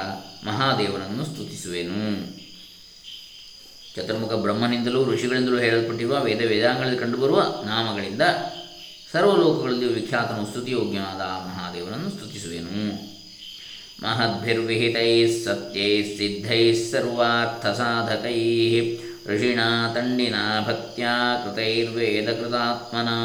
ಮಹಾದೇವನನ್ನು 0.47 1.25
ಸ್ತುತಿಸುವೆನು. 1.25 2.27
ಚತುರ್ಮುಖ 3.95 4.33
ಬ್ರಹ್ಮನಿಂದಲೂ 4.33 5.05
ಋಷಿಗಳಿಂದಲೂ 5.05 5.57
ಹೇಳಲ್ಪಟ್ಟಿರುವ 5.57 6.23
ವೇದ 6.23 6.41
ವೇದಾಂಗಗಳಲ್ಲಿ 6.47 6.99
ಕಂಡುಬರುವ 6.99 7.41
ನಾಮಗಳಿಂದ 7.65 8.21
ಸರ್ವಲೋಕಗಳಲ್ಲಿಯೂ 9.13 9.91
ವಿಖ್ಯಾತನು 9.91 10.45
ಸ್ತುತಿಯೋಗ್ಯನಾದ 10.45 11.21
ಮಹಾದೇವನನ್ನು 11.21 12.09
ಸ್ತುತಿಸುವೆನು. 12.09 13.07
ಮಹದ್ಭಿರ್ವಿಹಿತೈ 14.03 15.27
ಸತ್ಯೈ 15.27 16.03
ಸಿದ್ಧೈ 16.03 16.73
ಸರ್ವಾರ್ಥ 16.73 17.65
ಸಾಧಕೈ 17.65 18.95
ಋಷಿಣಾ 19.27 19.93
ತಂಡಿನ 19.93 20.35
ಭಕ್ತ್ಯಾ 20.67 21.41
ಕೃತೈರ್ವೇದ 21.45 22.29
ಕೃತಾತ್ಮನಾ 22.29 23.17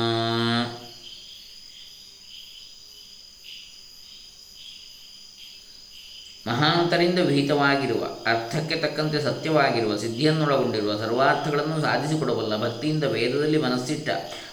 ಮಹಾಂತರಿಂದ 6.47 7.19
ವಿಹಿತವಾಗಿರುವ, 7.19 8.05
ಅರ್ಥಕ್ಕೆ 8.05 8.77
ತಕ್ಕಂತೆ 8.77 9.23
ಸತ್ಯವಾಗಿರುವ, 9.23 9.97
ಸಿದ್ಧಿಯನ್ನೊಳಗೊಂಡಿರುವ 9.97 10.97
ಸರ್ವಾರ್ಥಗಳನ್ನು 10.97 11.81
ಸಾಧಿಸಿಕೊಡಬಲ್ಲ 11.81 12.63
ಭಕ್ತಿಯಿಂದ 12.63 13.05
ವೇದದಲ್ಲಿ 13.05 13.59
ಮನಸ್ಸಿಟ್ಟ 13.59 14.09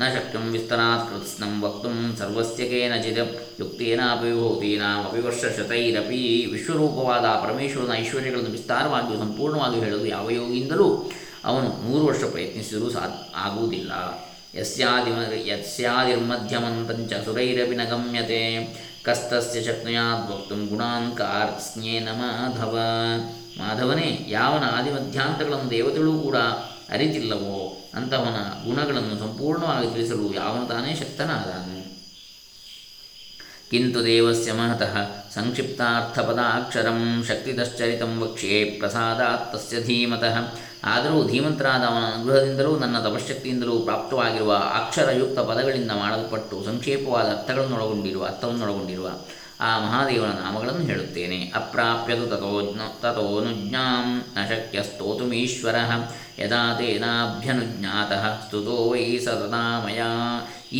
ನ 0.00 0.08
ಶಕ್ಯಂ 0.14 0.44
ವಿಸ್ತರಾತ್ 0.54 1.06
ಕೃತ್ಸ್ನಂ 1.08 1.52
ವಕ್ತುಂ 1.64 1.96
ಸರ್ವಸ್ಯ 2.20 2.68
ಕೇನಚಿತ್ 2.70 3.20
ಯುಕ್ತೇನಾಪಿ 3.60 4.30
ವಿಭೂತೀನಾಮಪಿ 4.36 5.20
ವರ್ಷಶತೈರಪಿ 5.26 6.22
ವಿಶ್ವರೂಪವಾದ 6.52 7.26
ಪರಮೇಶ್ವರನ 7.42 7.94
ಐಶ್ವರ್ಯಗಳನ್ನು 8.02 8.52
ವಿಸ್ತಾರವಾಗಿಯೂ 8.56 9.18
ಸಂಪೂರ್ಣವಾಗಿಯೂ 9.24 9.84
ಹೇಳಲು 9.86 10.06
ಯಾವ 10.16 10.26
ಯೋಗಿಯಿಂದಲೂ 10.40 10.88
ಅವನು 11.50 11.68
ನೂರು 11.84 12.04
ವರ್ಷ 12.10 12.24
ಪ್ರಯತ್ನಿಸಿದರೂ 12.34 12.88
ಸಾ 12.96 13.04
ಆಗುವುದಿಲ್ಲ. 13.46 13.92
ಯಸ್ಯಾದಿ 14.54 15.12
ಯಸ್ಯಾದಿರ್ಮಧ್ಯಮಂತಂಚ 15.50 17.12
ಸುರೈರಪಿ 17.24 17.76
ನ 17.76 17.84
ಗಮ್ಯತೆ 17.84 18.40
ಕಸ್ತಸ್ಯ 19.02 19.62
ಶಕ್ನುಯಾತ್ 19.62 20.26
ವಕ್ತು 20.30 20.56
ಗುಣಾನ್ 20.66 21.16
ಕಾರ್ಸ್ನೇನ 21.16 22.08
ಮಾಧವ 22.12 22.74
ಮಾಧವನೇ 23.58 24.26
ಯಾವನ 24.28 24.64
ಆದಿಮಧ್ಯಾಂತಗಳನ್ನು 24.64 25.70
ದೇವತೆಗಳು 25.70 26.12
ಕೂಡ 26.18 26.36
ಅರಿತಿಲ್ಲವೋ 26.88 27.56
ಅಂತವನ 27.94 28.38
ಗುಣಗಳನ್ನು 28.66 29.16
ಸಂಪೂರ್ಣವಾಗಿ 29.18 29.88
ತಿಳಿಸಲು 29.94 30.34
ಯಾವನು 30.34 30.66
ತಾನೇ 30.66 30.94
ಶಕ್ತನಾದನು। 30.94 31.78
ಕಿಂತು 33.72 34.04
ದೇವಸ್ಯ 34.04 34.52
ಮಹತಃ 34.52 34.96
ಸಂಕ್ಷಿಪ್ತಾರ್ಥಪದಾಕ್ಷರಂ 35.34 37.24
ಶಕ್ತಿತಶ್ಚರಿತಂ 37.28 38.20
ವಕ್ಷ್ಯೆ 38.20 38.64
ಪ್ರಸಾದಾತ್ 38.64 39.52
ತಸ್ಯ 39.52 39.80
ಧೀಮತಃ 39.80 40.36
ಆದರೂ 40.84 41.26
ಧೀಮಂತರಾದ 41.26 41.80
ಅವನ 41.80 42.04
ಅನುಗ್ರಹದಿಂದಲೂ 42.14 42.78
ನನ್ನ 42.78 42.98
ತಪಶಕ್ತಿಯಿಂದಲೂ 42.98 43.78
ಪ್ರಾಪ್ತವಾಗಿರುವ 43.78 44.52
ಅಕ್ಷರಯುಕ್ತ 44.54 45.38
ಪದಗಳಿಂದ 45.38 45.90
ಮಾಡಲ್ಪಟ್ಟು 45.90 46.64
ಸಂಕ್ಷೇಪವಾದ 46.64 47.26
ಅರ್ಥಗಳನ್ನೊಳಗೊಂಡಿರುವ 47.26 48.24
ಅರ್ಥವನ್ನೊಳಗೊಂಡಿರುವ 48.24 49.10
ಆ 49.60 49.78
ಮಹಾದೇವನ 49.78 50.28
ನಾಮಗಳನ್ನು 50.28 50.80
ಹೇಳುತ್ತೇನೆ. 50.80 51.52
ಅಪ್ರಾಪ್ಯತು 51.54 52.26
ತಥೋಜ್ಞ 52.26 52.80
ತಥೋನುಜ್ಞಾಂ 53.02 54.24
ನ 54.36 54.48
ಶಕ್ಯ 54.48 54.82
ಸ್ತೋತುಮೀಶ್ವರ 54.82 55.76
ಯದಾ 56.38 56.74
ತೇನಾಭ್ಯನುಜ್ಞಾತಃ. 56.74 58.46
ಸ್ತುತೋ 58.46 58.90
ವೈ 58.90 59.18
ಸತನಾಮಯ 59.18 60.02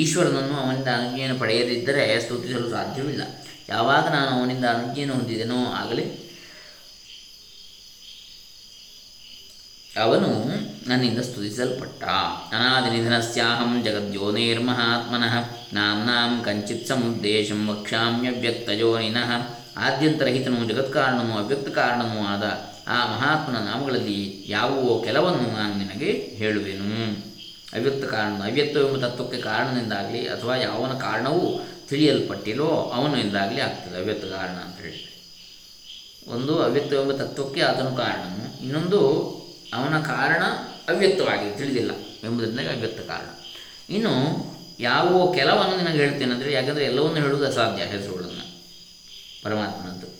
ಈಶ್ವರನನ್ನು 0.00 0.56
ಅವನಿಂದ 0.62 0.88
ಅನುಜ್ಞೆಯನ್ನು 0.98 1.36
ಪಡೆಯದಿದ್ದರೆ 1.38 2.04
ಸ್ತುತಿಸಲು 2.20 2.68
ಸಾಧ್ಯವಿಲ್ಲ. 2.70 3.22
ಯಾವಾಗ 3.68 4.04
ನಾನು 4.14 4.30
ಅವನಿಂದ 4.38 4.64
ಅನುಜ್ಞೆಯನ್ನು 4.64 5.14
ಹೊಂದಿದೆನೋ 5.14 5.58
ಆಗಲಿ, 5.80 6.04
ಅವನು 10.04 10.28
ನನ್ನಿಂದ 10.88 11.20
ಸ್ತುತಿಸಲ್ಪಟ್ಟ. 11.20 12.02
ಅನಾದಿ 12.54 12.90
ನಿಧನಸ್ಯಾಹಂ 12.90 13.72
ಜಗದ್ಯೋನೇರ್ಮಹಾತ್ಮನಃ 13.84 15.34
ನಾಂನಾಂ 15.72 16.32
ಕಂಚಿತ್ 16.44 16.86
ಸಮುದ್ದೇಶಂ 16.88 17.60
ವಕ್ಷ್ಯಾಮ್ಯವ್ಯಕ್ತಯೋನಿನಃ 17.70 19.30
ಆದ್ಯಂತರಹಿತನು 19.76 20.68
ಜಗತ್ಕಾರಣನೂ 20.68 21.34
ಅವ್ಯಕ್ತ 21.38 21.68
ಕಾರಣನೂ 21.74 22.20
ಆದ 22.26 22.44
ಆ 22.88 22.98
ಮಹಾತ್ಮನ 23.12 23.58
ನಾಮಗಳಲ್ಲಿ 23.66 24.20
ಯಾವುವೋ 24.48 24.92
ಕೆಲವನ್ನು 25.04 25.46
ನಾನು 25.58 25.74
ನಿನಗೆ 25.78 26.10
ಹೇಳುವೆನು. 26.38 27.31
ಅವ್ಯಕ್ತ 27.72 28.04
ಕಾರಣ 28.04 28.32
ಅವ್ಯಕ್ತ 28.42 28.76
ಎಂಬ 28.76 29.06
ತತ್ವಕ್ಕೆ 29.06 29.38
ಕಾರಣದಿಂದಾಗಲಿ 29.38 30.28
ಅಥವಾ 30.28 30.56
ಯಾವನ 30.56 30.98
ಕಾರಣವೂ 30.98 31.68
ತಿಳಿಯಲ್ಪಟ್ಟಿಲ್ಲೋ 31.88 32.68
ಅವನು 32.94 33.16
ಎಂದಾಗಲಿ 33.16 33.60
ಆಗ್ತದೆ 33.60 33.96
ಅವ್ಯಕ್ತ 33.96 34.24
ಕಾರಣ 34.24 34.56
ಅಂತ 34.64 34.80
ಹೇಳಿ. 34.80 35.00
ಒಂದು 36.26 36.62
ಅವ್ಯಕ್ತ 36.62 36.92
ಎಂಬ 36.92 37.12
ತತ್ವಕ್ಕೆ 37.12 37.60
ಆತನು 37.60 37.96
ಕಾರಣ 37.96 38.22
ಇನ್ನೊಂದು 38.64 38.98
ಅವನ 39.74 40.00
ಕಾರಣ 40.00 40.42
ಅವ್ಯಕ್ತವಾಗಿ 40.88 41.58
ತಿಳಿದಿಲ್ಲ 41.58 41.92
ಎಂಬುದರಿಂದ 42.24 42.60
ಅವ್ಯಕ್ತ 42.60 43.00
ಕಾರಣ. 43.00 43.28
ಇನ್ನು 43.94 44.14
ಯಾವ 44.80 45.32
ಕೆಲವನ್ನು 45.34 45.76
ನಿನಗೆ 45.76 45.98
ಹೇಳ್ತೇನೆ 45.98 46.32
ಅಂದರೆ 46.34 46.52
ಯಾಕಂದರೆ 46.52 46.84
ಎಲ್ಲವನ್ನು 46.84 47.16
ಹೇಳುವುದು 47.16 47.46
ಅಸಾಧ್ಯ 47.46 47.82
ಹೆಸರುಗಳನ್ನು, 47.84 48.46
ಪರಮಾತ್ಮನದ್ದು. 49.42 50.11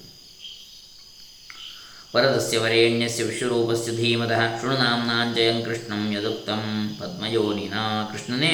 ವರದಸ್ಯ 2.15 2.59
ವರೇಣ್ಯಸ್ಯ 2.59 3.25
ವಿಶ್ವರೂಪಸ್ಯ 3.25 3.91
ಧೀಮತಃ 3.97 4.41
ಶೃಣುನಾಂನಾಂಜಯಂ 4.61 5.59
ಕೃಷ್ಣಂ 5.63 6.01
ಯದುಕ್ತಂ 6.13 6.63
ಪದ್ಮಯೋನಿನಾ 6.99 7.85
ಕೃಷ್ಣನೇ 8.11 8.51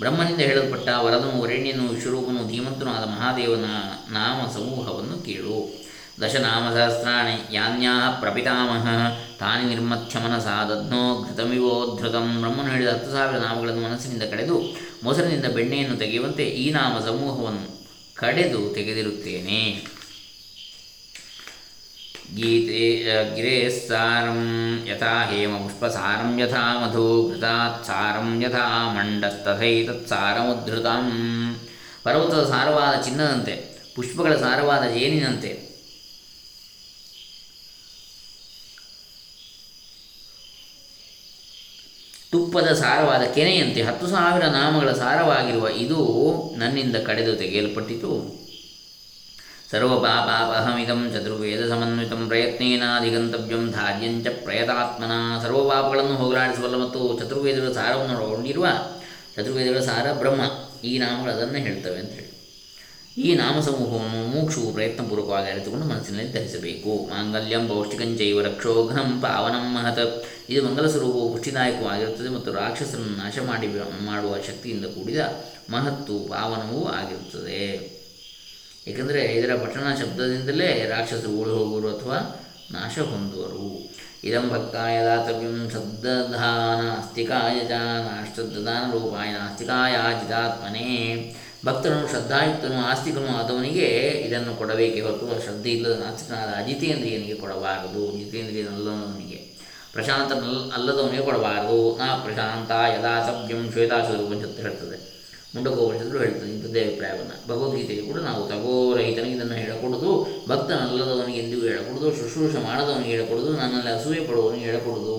ಬ್ರಹ್ಮನಿಂದ 0.00 0.40
ಹೇಳಲ್ಪಟ್ಟ 0.40 0.88
ವರದನು 1.04 1.38
ವರೆಣ್ಯನು 1.42 1.84
ವಿಶ್ವರೂಪನು 1.88 2.42
ಧೀಮಂತನು 2.48 2.90
ಆದ 2.90 3.06
ಮಹಾದೇವನ 3.08 3.68
ನಾಮ 4.10 4.38
ಸಮೂಹವನ್ನು 4.56 5.16
ಕೇಳು. 5.28 5.58
ದಶನಾಮಸಹಸ್ರಾಣಿ 6.22 7.36
ಯಾನ್ಯಾ 7.56 7.94
ಪ್ರಪಿತಾಮಹ, 8.20 8.86
ತಾನಿ 9.38 9.64
ನಿರ್ಮಥ್ಯ 9.64 10.18
ಮನಸಾ 10.18 10.56
ದಧ್ನೋ 10.70 11.02
ಘೃತಮಿವೋದ್ಧೃತಂ 11.22 12.28
ಬ್ರಹ್ಮನು 12.40 12.70
ಹೇಳಿದ 12.70 12.88
ಹತ್ತು 12.88 13.12
ಸಾವಿರ 13.12 13.38
ನಾಮಗಳನ್ನು 13.38 13.82
ಮನಸ್ಸಿನಿಂದ 13.86 14.22
ಕಡೆದು 14.22 14.58
ಮೊಸರಿನಿಂದ 15.04 15.44
ಬೆಣ್ಣೆಯನ್ನು 15.56 15.96
ತೆಗೆಯುವಂತೆ 15.96 16.46
ಈ 16.64 16.66
ನಾಮ 16.70 16.92
ಸಮೂಹವನ್ನು 17.06 17.66
ಕಡೆದು 18.14 18.60
ತೆಗೆದಿರುತ್ತೇನೆ. 18.74 19.62
ಗೀತೆ 22.34 23.04
ಗಿರೇಸ್ಸಾರಂ 23.34 24.38
ಯಥಾ 24.88 25.30
ಹೇಮಪುಷ್ಪಸಾರಂ 25.30 26.40
ಯಥಾ 26.40 26.80
ಮಧು 26.80 27.28
ಘೃತಾತ್ಸಾರಂ 27.28 28.42
ಯಥಾ 28.42 28.92
ಮಂಡಸ್ತಥೈತತ್ಸಾರಮುದ್ಧೃತಂ 28.92 31.10
ಪರ್ವತದ 32.02 32.48
ಸಾರವಾದ 32.48 33.02
ಚಿನ್ನದಂತೆ 33.02 33.78
ಪುಷ್ಪಗಳ 33.94 34.36
ಸಾರವಾದ 34.36 34.90
ಜೇನಿನಂತೆ. 34.90 35.70
ತುಪ್ಪದ 42.32 42.72
ಸಾರವಾದ 42.72 43.22
ಕೆನೆಯಂತೆ 43.22 43.82
ಹತ್ತು 43.82 44.06
ಸಾವಿರ 44.06 44.46
ನಾಮಗಳ 44.46 44.92
ಸಾರವಾಗಿರುವ 44.92 45.68
ಇದು 45.68 45.98
ನನ್ನಿಂದ 46.56 46.96
ಕಡೆದು 46.96 47.36
ತೆಗೆಯಲ್ಪಟ್ಟಿತು. 47.36 48.39
ಸರ್ವಪಾಪಾಪಹಮಿದಂ 49.70 51.00
ಚತುರ್ವೇದ 51.12 51.62
ಸಮನ್ವಿತಂ 51.70 52.22
ಪ್ರಯತ್ನೇನಾಧಿಗಂತವ್ಯಂ 52.28 53.64
ಧಾರ್ಯಂಚ 53.70 54.28
ಪ್ರಯತಾತ್ಮನ 54.44 55.12
ಸರ್ವಪಾಪಗಳನ್ನು 55.42 56.14
ಹೋಗಲಾಡಿಸಬಲ್ಲ 56.14 56.78
ಮತ್ತು 56.84 57.00
ಚತುರ್ವೇದಗಳ 57.18 57.70
ಸಾರವನ್ನು 57.72 58.16
ಒಳಗೊಂಡಿರುವ 58.16 58.66
ಚತುರ್ವೇದಗಳ 59.36 59.82
ಸಾರ 59.82 60.06
ಬ್ರಹ್ಮ 60.12 60.42
ಈ 60.84 60.98
ನಾಮಗಳು 60.98 61.32
ಅದನ್ನು 61.32 61.58
ಹೇಳ್ತವೆ 61.58 61.98
ಅಂತ 61.98 62.10
ಹೇಳಿ 62.10 62.28
ಈ 63.16 63.30
ನಾಮ 63.34 63.60
ಸಮೂಹವನ್ನು 63.60 64.20
ಮೋಕ್ಷವು 64.26 64.72
ಪ್ರಯತ್ನಪೂರ್ವಕವಾಗಿ 64.72 65.48
ಅರಿತುಕೊಂಡು 65.50 65.86
ಮನಸ್ಸಿನಲ್ಲಿ 65.86 66.32
ಧರಿಸಬೇಕು 66.32 66.92
ಮಾಂಗಲ್ಯಂ 67.10 67.64
ಪೌಷ್ಟಿಕಂಚೈವ 67.68 68.40
ರಕ್ಷೋಘ್ನಂ 68.40 69.08
ಪಾವನಂ 69.20 69.66
ಮಹತ್ 69.74 70.04
ಇದು 70.48 70.60
ಮಂಗಲ 70.66 70.86
ಸ್ವರೂಪವು 70.86 71.28
ಪುಷ್ಟಿದಾಯಕವಾಗಿರುತ್ತದೆ 71.32 72.28
ಮತ್ತು 72.28 72.52
ರಾಕ್ಷಸರನ್ನು 72.52 73.16
ನಾಶ 73.16 73.38
ಮಾಡಿ 73.46 73.68
ಮಾಡುವ 74.04 74.34
ಶಕ್ತಿಯಿಂದ 74.48 74.88
ಕೂಡಿದ 74.94 75.22
ಮಹತ್ತು 75.70 76.16
ಪಾವನವೂ 76.28 76.82
ಆಗಿರುತ್ತದೆ 76.92 77.64
ಏಕೆಂದರೆ 78.88 79.24
ಇದರ 79.24 79.54
ಪಠಣ 79.54 79.94
ಶಬ್ದದಿಂದಲೇ 79.94 80.86
ರಾಕ್ಷಸರು 80.88 81.28
ಓಡಿ 81.28 81.50
ಹೋಗುವರು 81.50 81.96
ಅಥವಾ 81.96 82.44
ನಾಶ 82.72 82.98
ಹೊಂದುವರು. 82.98 83.90
ಇದಂ 84.24 84.48
ಭಕ್ತಾಯ 84.48 85.04
ದಾತವ್ಯಂ 85.04 85.70
ಚ 85.70 85.74
ನಾಷ್ಟದಾನ 87.72 88.92
ರೂಪಾಯ 88.92 89.28
ನಾಸ್ತಿಕಾಯ 89.32 89.94
ಭಕ್ತನು 91.64 92.08
ಶ್ರದ್ಧಾಯುಕ್ತನು 92.08 92.74
ಆಸ್ತಿಕನು 92.74 93.28
ಆದವನಿಗೆ 93.28 93.86
ಇದನ್ನು 94.26 94.54
ಕೊಡಬೇಕೇ 94.54 95.00
ಹೊರತು 95.00 95.42
ಶ್ರದ್ಧೆ 95.42 95.70
ಇಲ್ಲದ 95.70 96.02
ನಾಸ್ತಿಕನಾದ 96.06 96.48
ಅಜಿತೇಂದ್ರಿಯನಿಗೆ 96.48 97.34
ಕೊಡಬಾರದು. 97.34 98.18
ಜಿತೇಂದ್ರಿಯನಲ್ಲದವನಿಗೆ 98.18 99.36
ಪ್ರಶಾಂತ 99.92 100.32
ಅಲ್ಲದವನಿಗೆ 100.74 101.24
ಕೊಡಬಾರದು. 101.24 101.98
ನಾ 101.98 102.16
ಪ್ರಶಾಂತ 102.16 102.70
ಯದಾ 102.70 103.26
ಸಭ್ಯಂ 103.26 103.72
ಶ್ವೇತಾಸುರ 103.72 104.16
ಹೇಳ್ತದೆ. 104.60 105.09
ಮುಂಡಕೋಪನಿಷತ್ತು 105.54 106.18
ಹೇಳ್ತದೆ 106.18 106.50
ಇಂಥದ್ದೇ 106.50 106.80
ಅಭಿಪ್ರಾಯವನ್ನು 106.80 107.36
ಭಗವದ್ಗೀತೆಗೆ 107.48 108.02
ಕೂಡ 108.02 108.18
ನಾವು 108.20 108.48
ತಗೋರಹಿತನಿಗೆ 108.48 109.36
ಇದನ್ನು 109.36 109.54
ಹೇಳಕೊಡೋದು, 109.54 110.10
ಭಕ್ತನಲ್ಲದವನಿಗೆ 110.48 111.38
ಎಂದಿಗೂ 111.38 111.66
ಹೇಳಕೊಡೋದು, 111.66 112.10
ಶುಶ್ರೂಷ 112.10 112.54
ಮಾಡದವನಿಗೆ 112.56 113.10
ಹೇಳಕೊಡೋದು, 113.10 113.52
ನನ್ನಲ್ಲಿ 113.56 113.90
ಅಸೂಯೆ 113.90 114.20
ಪಡುವವನಿಗೆ 114.20 114.64
ಹೇಳಿಕೊಡೋದು. 114.64 115.16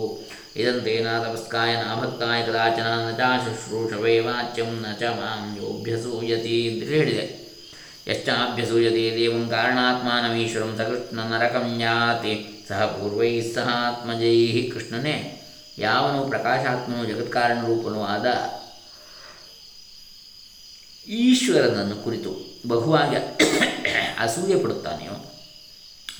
ಇದಂತೆ 0.55 0.93
ನಾ 1.03 1.23
ತಪಸ್ಕಾಯ 1.23 1.75
ನಾಭಕ್ತಾಯ 1.75 2.45
ಕದಾಚನ 2.45 2.88
ನ 3.05 3.11
ಚ 3.17 3.27
ಶುಶ್ರೂಷವೇ 3.43 4.19
ವಾಚ್ಯಂ 4.19 4.71
ನ 4.81 4.85
ಚ 5.00 5.03
ಮಾಂ 5.03 5.43
ಯೋಭ್ಯಸೂಯತಿ 5.61 6.70
ಅಂತ 6.70 6.83
ಹೇಳಿದೆ. 6.83 7.25
ಯಶ್ಚಾಭ್ಯಸೂಯತೆ 8.07 9.03
ದೇವಂ 9.17 9.50
ಕಾರಣಾತ್ಮಾನಮೀಶ್ವರಂ 9.50 10.72
ಸಕೃಷ್ಣ 10.77 11.20
ನರಕಂ 11.20 11.67
ಯಾತಿ 11.81 12.33
ಸಹ 12.70 12.85
ಪೂರ್ವೈ 12.85 13.41
ಸಹ 13.41 13.67
ಆತ್ಮಜೈ 13.74 14.37
ಕೃಷ್ಣನೇ. 14.74 15.15
ಯಾವನು 15.77 16.25
ಪ್ರಕಾಶಾತ್ಮನು 16.29 17.05
ಜಗತ್ಕಾರಣ 17.05 17.59
ರೂಪನೂ 17.67 18.01
ಆದ 18.03 18.25
ಈಶ್ವರನನ್ನು 21.07 22.03
ಕುರಿತು 22.03 22.31
ಬಹುವಾಗಿ 22.68 23.16
ಅಸೂಯೆ 24.20 24.64
ಪಡುತ್ತಾನೆಯೋ? 24.64 25.33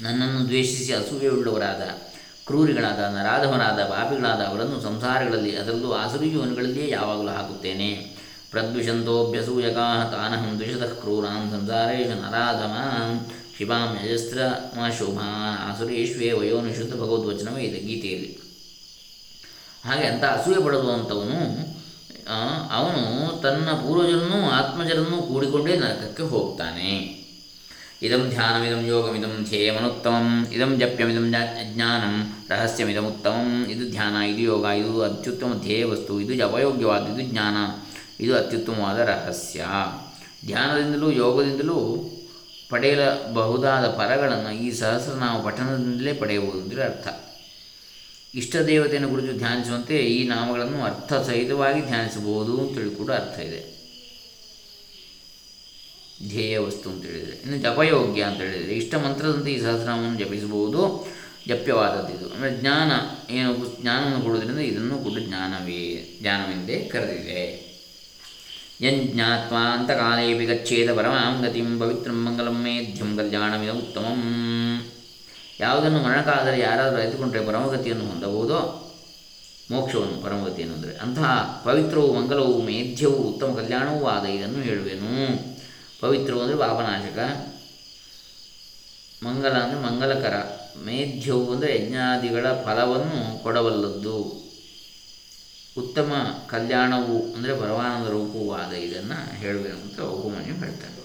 ನನ್ನನ್ನು 0.02 0.46
ದ್ವೇಷಿಸಿ 0.46 0.94
ಅಸೂಯೆಯುಳ್ಳವರಾದ, 0.94 1.82
ಕ್ರೂರಿಗಳಾದ 2.46 3.00
ನರಾಧವರಾದ 3.00 3.84
ಪಾಪಿಗಳಾದ 3.84 4.42
ಅವರನ್ನು 4.42 4.82
ಸಂಸಾರಗಳಲ್ಲಿ 4.82 5.56
ಅದರಲ್ಲೂ 5.56 5.92
ಆಸುರಿ 5.92 6.30
ಜೀವನಗಳಲ್ಲಿಯೇ 6.30 6.90
ಯಾವಾಗಲೂ 6.90 7.28
ಹಾಕುತ್ತೇನೆ. 7.28 8.22
ಪ್ರದ್ವಿಷಂತೋಭ್ಯಸೂಯಕಾ 8.52 10.10
ತಾನಹಂ 10.12 10.60
ದ್ವಿಷತಃ 10.60 10.94
ಕ್ರೂರಾನ್ 11.02 11.52
ಸಂಸಾರೇಶ 11.52 12.08
ನರಾಧಮಾನ್ 12.08 13.26
ಶಿವಾಂ 13.58 13.98
ಯಜಸ್ತ್ರ 14.06 14.40
ಶೋಭಾನ್ 14.98 15.60
ಆಸುರೇಶ್ವೇ 15.70 16.32
ವಯೋನಿಶುದ್ಧ 16.32 16.94
ಭಗವದ್ವಚನವೇ 16.94 17.64
ಇದೆ 17.64 17.80
ಗೀತೆಯಲ್ಲಿ. 17.80 18.32
ಹಾಗೆ 19.86 20.06
ಅಂತ 20.06 20.24
ಅಸೂಯೆ 20.24 20.66
ಪಡುವಂಥವನು 20.66 21.40
ಅವನು 22.72 23.42
ತನ್ನ 23.42 23.70
ಪೂರ್ವಜರನ್ನು 23.72 24.50
ಆತ್ಮಜರನ್ನು 24.50 25.18
ಕೂಡಿಕೊಂಡೇ 25.22 25.76
ನರಕಕ್ಕೆ 25.76 26.24
ಹೋಗ್ತಾನೆ. 26.24 27.18
ಇದಂ 28.04 28.30
ಧ್ಯಾನಮಿದಂ 28.30 28.86
ಯೋಗಮಿದಂ 28.86 29.46
ಧ್ಯೇಯಮನುತ್ತಮಂ 29.50 30.48
ಇದಂ 30.52 30.80
ಜಪ್ಯಮಿದಂ 30.80 31.34
ಜ್ಞಾನಂ 31.74 32.34
ರಹಸ್ಯಮಿದಮುತ್ತಮಂ 32.50 33.66
ಇದು 33.70 33.90
ಧ್ಯಾನ, 33.90 34.16
ಇದು 34.16 34.42
ಯೋಗ, 34.42 34.66
ಇದು 34.66 35.02
ಅತ್ಯುತ್ತಮ 35.02 35.54
ಧ್ಯೇಯ 35.54 35.86
ವಸ್ತು, 35.86 36.20
ಇದು 36.20 36.34
ಜಪಯೋಗ್ಯವಾದ, 36.34 37.04
ಇದು 37.08 37.32
ಜ್ಞಾನ, 37.32 37.58
ಇದು 38.20 38.36
ಅತ್ಯುತ್ತಮವಾದ 38.36 39.00
ರಹಸ್ಯ. 39.00 39.66
ಧ್ಯಾನದಿಂದಲೂ 40.46 41.12
ಯೋಗದಿಂದಲೂ 41.12 42.10
ಪಡೆಯಲಬಹುದಾದ 42.70 43.88
ಪರಗಳನ್ನು 43.88 44.52
ಈ 44.52 44.72
ಸಹಸ್ರನಾಮ 44.72 45.50
ಪಠನದಿಂದಲೇ 45.50 46.14
ಪಡೆಯಬಹುದು 46.14 46.60
ಅಂದರೆ 46.60 46.84
ಅರ್ಥ. 46.84 47.08
ಇಷ್ಟ 48.36 48.56
ದೇವತೆಯನ್ನು 48.56 49.10
ಕುರಿತು 49.10 49.38
ಧ್ಯಾನಿಸುವಂತೆ 49.38 49.98
ಈ 49.98 50.28
ನಾಮಗಳನ್ನು 50.28 50.84
ಅರ್ಥ 50.84 51.14
ಸಹಿತವಾಗಿ 51.14 51.82
ಧ್ಯಾನಿಸಬಹುದು 51.82 52.68
ಅಂತೇಳಿ 52.68 52.96
ಕೂಡ 52.96 53.12
ಅರ್ಥ 53.12 53.40
ಇದೆ. 53.40 53.82
ಧ್ಯೇಯ 56.30 56.60
ವಸ್ತು 56.60 56.90
ಅಂತ 56.90 57.06
ಹೇಳಿದರೆ. 57.06 57.36
ಇನ್ನು 57.36 57.58
ಜಪಯೋಗ್ಯ 57.58 58.22
ಅಂತ 58.22 58.42
ಹೇಳಿದರೆ. 58.42 58.74
ಇಷ್ಟ 58.74 58.96
ಮಂತ್ರದಂತೆ 58.96 59.52
ಈ 59.52 59.62
ಸಹಸ್ರನಾಮವನ್ನು 59.62 60.20
ಜಪಿಸಬಹುದು. 60.20 61.08
ಜಪ್ಯವಾದದ್ದು 61.48 62.34
ಅಂದರೆ 62.34 62.62
ಜ್ಞಾನ, 62.62 62.92
ಏನು 63.34 63.82
ಜ್ಞಾನವನ್ನು 63.82 64.22
ಕೊಡುವುದರಿಂದ 64.22 64.60
ಇದನ್ನು 64.60 64.98
ಕೂಡ 64.98 65.20
ಜ್ಞಾನವೇ, 65.20 66.18
ಜ್ಞಾನವೆಂದೇ 66.22 66.90
ಕರೆದಿದೆ. 66.94 67.72
ಯಜ್ಞಾತ್ವಾ 68.82 69.60
ಅಂತಕಾಲೇಪಿ 69.60 70.46
ಗಚ್ಚೇದ 70.46 70.94
ಪರಮಾಂ 70.94 71.42
ಗತಿಂ 71.42 71.80
ಪವಿತ್ರಂ 71.80 72.26
ಮಂಗಲಂ 72.26 72.64
ಮೇಧ್ಯಂ 72.64 73.18
ಕಲ್ಯಾಣಮಿದ 73.18 73.70
ಉತ್ತಮಂ. 73.70 74.91
ಯಾವುದನ್ನು 75.62 76.00
ಮರಣಕಾಲದಲ್ಲಿ 76.00 76.62
ಯಾರಾದರೂ 76.62 77.00
ಅರಿತುಕೊಂಡರೆ 77.02 77.46
ಪರಮಗತಿಯನ್ನು 77.46 78.06
ಹೊಂದಬಹುದೋ? 78.06 78.60
ಮೋಕ್ಷವನ್ನು, 79.72 80.24
ಪರಮಗತಿಯನ್ನು 80.24 80.76
ಅಂದರೆ 80.76 80.94
ಅಂತಹ 80.98 81.62
ಪವಿತ್ರವು 81.66 82.14
ಮಂಗಲವು 82.14 82.62
ಮೇಧ್ಯವು 82.62 83.16
ಉತ್ತಮ 83.16 83.56
ಕಲ್ಯಾಣವೂ 83.56 84.06
ಆದ 84.06 84.26
ಇದನ್ನು 84.26 84.62
ಹೇಳುವೆನು. 84.62 85.12
ಪವಿತ್ರವು 86.02 86.42
ಅಂದರೆ 86.42 86.58
ಪಾಪನಾಶಕ. 86.58 87.20
ಮಂಗಲ 89.24 89.54
ಅಂದರೆ 89.64 89.80
ಮಂಗಲಕರ. 89.80 90.36
ಮೇಧ್ಯವು 90.86 91.54
ಅಂದರೆ 91.54 91.72
ಯಜ್ಞಾದಿಗಳ 91.76 92.46
ಫಲವನ್ನು 92.66 93.44
ಕೊಡಬಲ್ಲದ್ದು. 93.44 94.18
ಉತ್ತಮ 95.78 96.12
ಕಲ್ಯಾಣವು 96.50 97.34
ಅಂದರೆ 97.34 97.54
ಪರಮಾನಂದ 97.60 98.08
ರೂಪವೂ 98.10 98.54
ಆದ 98.54 98.72
ಇದನ್ನು 98.72 99.20
ಹೇಳುವೆನು 99.38 99.78
ಅಂತ 99.78 100.00
ಉಪಮನ್ಯು 100.02 100.56
ಹೇಳ್ತಾನೆ 100.56 101.01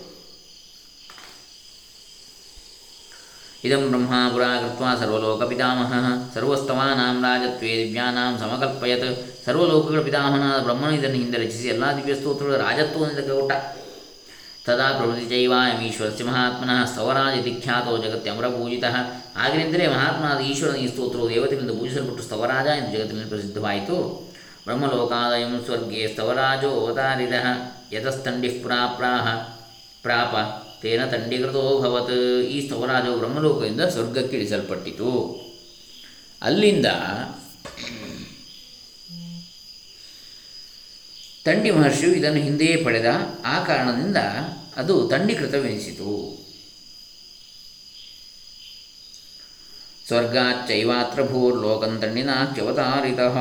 ಇದಂ 3.65 3.83
ಬ್ರಹ್ಮ 3.89 4.15
ಪುರಾ 4.33 4.49
ಕೃತ್ವ 4.57 4.91
ಸರ್ವಲೋಕ 5.01 5.43
ಪಿತಾಮಹ 5.43 5.93
ಸರ್ವಸ್ತವಾನಾಂ 6.35 7.17
ರಾಜತ್ವೇ 7.25 7.73
ದಿವ್ಯಾನಾಂ 7.79 8.35
ಸಮಕಲ್ಪಯತ್ 8.43 9.09
ಸರ್ವಲೋಕಗಳ 9.47 10.03
ಪಿತಾಮಹನಾದ 10.03 10.59
ಬ್ರಹ್ಮನು 10.63 10.95
ಇದನ್ನು 10.97 11.19
ಹಿಂದೆ 11.19 11.39
ರಚಿಸಿ 11.39 11.69
ಎಲ್ಲ 11.69 11.85
ದಿವ್ಯ 11.97 12.15
ಸ್ತೋತ್ರಗಳ 12.15 12.59
ರಾಜತ್ವವನ್ನು 12.59 13.25
ಕೊಟ್ಟ 13.31 13.53
ತದಾ 14.67 14.87
ಪ್ರಭೃತಿ 14.91 15.25
ಪ್ರವೃತ್ತಿ 15.25 15.87
ಈಶ್ವರಸ್ಯ 15.87 16.25
ಮಹಾತ್ಮನಃ 16.25 16.79
ಸ್ತವರಾಜ 16.85 17.35
ಖ್ಯಾತೋ 17.63 17.93
ಜಗತ್ಯಮರ 17.97 18.47
ಜಗತ್ಯಮರಪೂಜಿತ 18.47 18.85
ಆಗಿನಿಂದಲೇ 19.37 19.87
ಮಹಾತ್ಮನಾದ 19.87 20.41
ಈಶ್ವರನ 20.43 20.77
ಈ 20.77 20.89
ಸ್ತೋತ್ರವು 20.89 21.29
ದೇವತೆಗಳಿಂದ 21.31 21.75
ಪೂಜಿಸಲ್ಪಟ್ಟು 21.79 22.23
ಸ್ತವರಾಜ 22.23 22.67
ಎಂದು 22.79 22.91
ಜಗತ್ತಿನಲ್ಲಿ 22.93 23.31
ಪ್ರಸಿದ್ಧವಾಯಿತು 23.31 23.97
ಬ್ರಹ್ಮಲೋಕಾದಯಂ 24.67 25.53
ಸ್ವರ್ಗೇ 25.65 26.07
ಸ್ತವರಾಜೋ 26.07 26.71
ಅವತಾರಿದ 26.77 27.37
ಯತಸ್ತಂಡಿ 27.93 28.49
ಪ್ರಾಪ್ರಾಹ 28.49 29.27
ಪ್ರಾಪ 30.03 30.35
ತೇನ 30.83 31.07
ತಂಡೀಕೃತೋಭವತ್ 31.07 32.41
ಈ 32.41 32.67
ಸ್ತವರಾಜವು 32.67 33.19
ಬ್ರಹ್ಮಲೋಕದಿಂದ 33.19 33.81
ಸ್ವರ್ಗಕ್ಕಿಳಿಸಲ್ಪಟ್ಟಿತು. 33.81 35.41
ಅಲ್ಲಿಂದ 36.43 36.87
ತಂಡಿ 41.45 41.71
ಮಹರ್ಷಿಯು 41.71 42.13
ಇದನ್ನು 42.13 42.41
ಹಿಂದೆಯೇ 42.41 42.77
ಪಡೆದ. 42.77 43.07
ಆ 43.45 43.65
ಕಾರಣದಿಂದ 43.65 44.17
ಅದು 44.77 45.09
ತಂಡೀಕೃತವೆನಿಸಿತು. 45.09 46.47
ಸ್ವರ್ಗಾಚ್ಚೈವಾತ್ರ 50.07 51.23
ಭೂರ್ಲೋಕಂತಣ್ಣಿನಾಚ್ಯವತಾರಿತಃ 51.23 53.37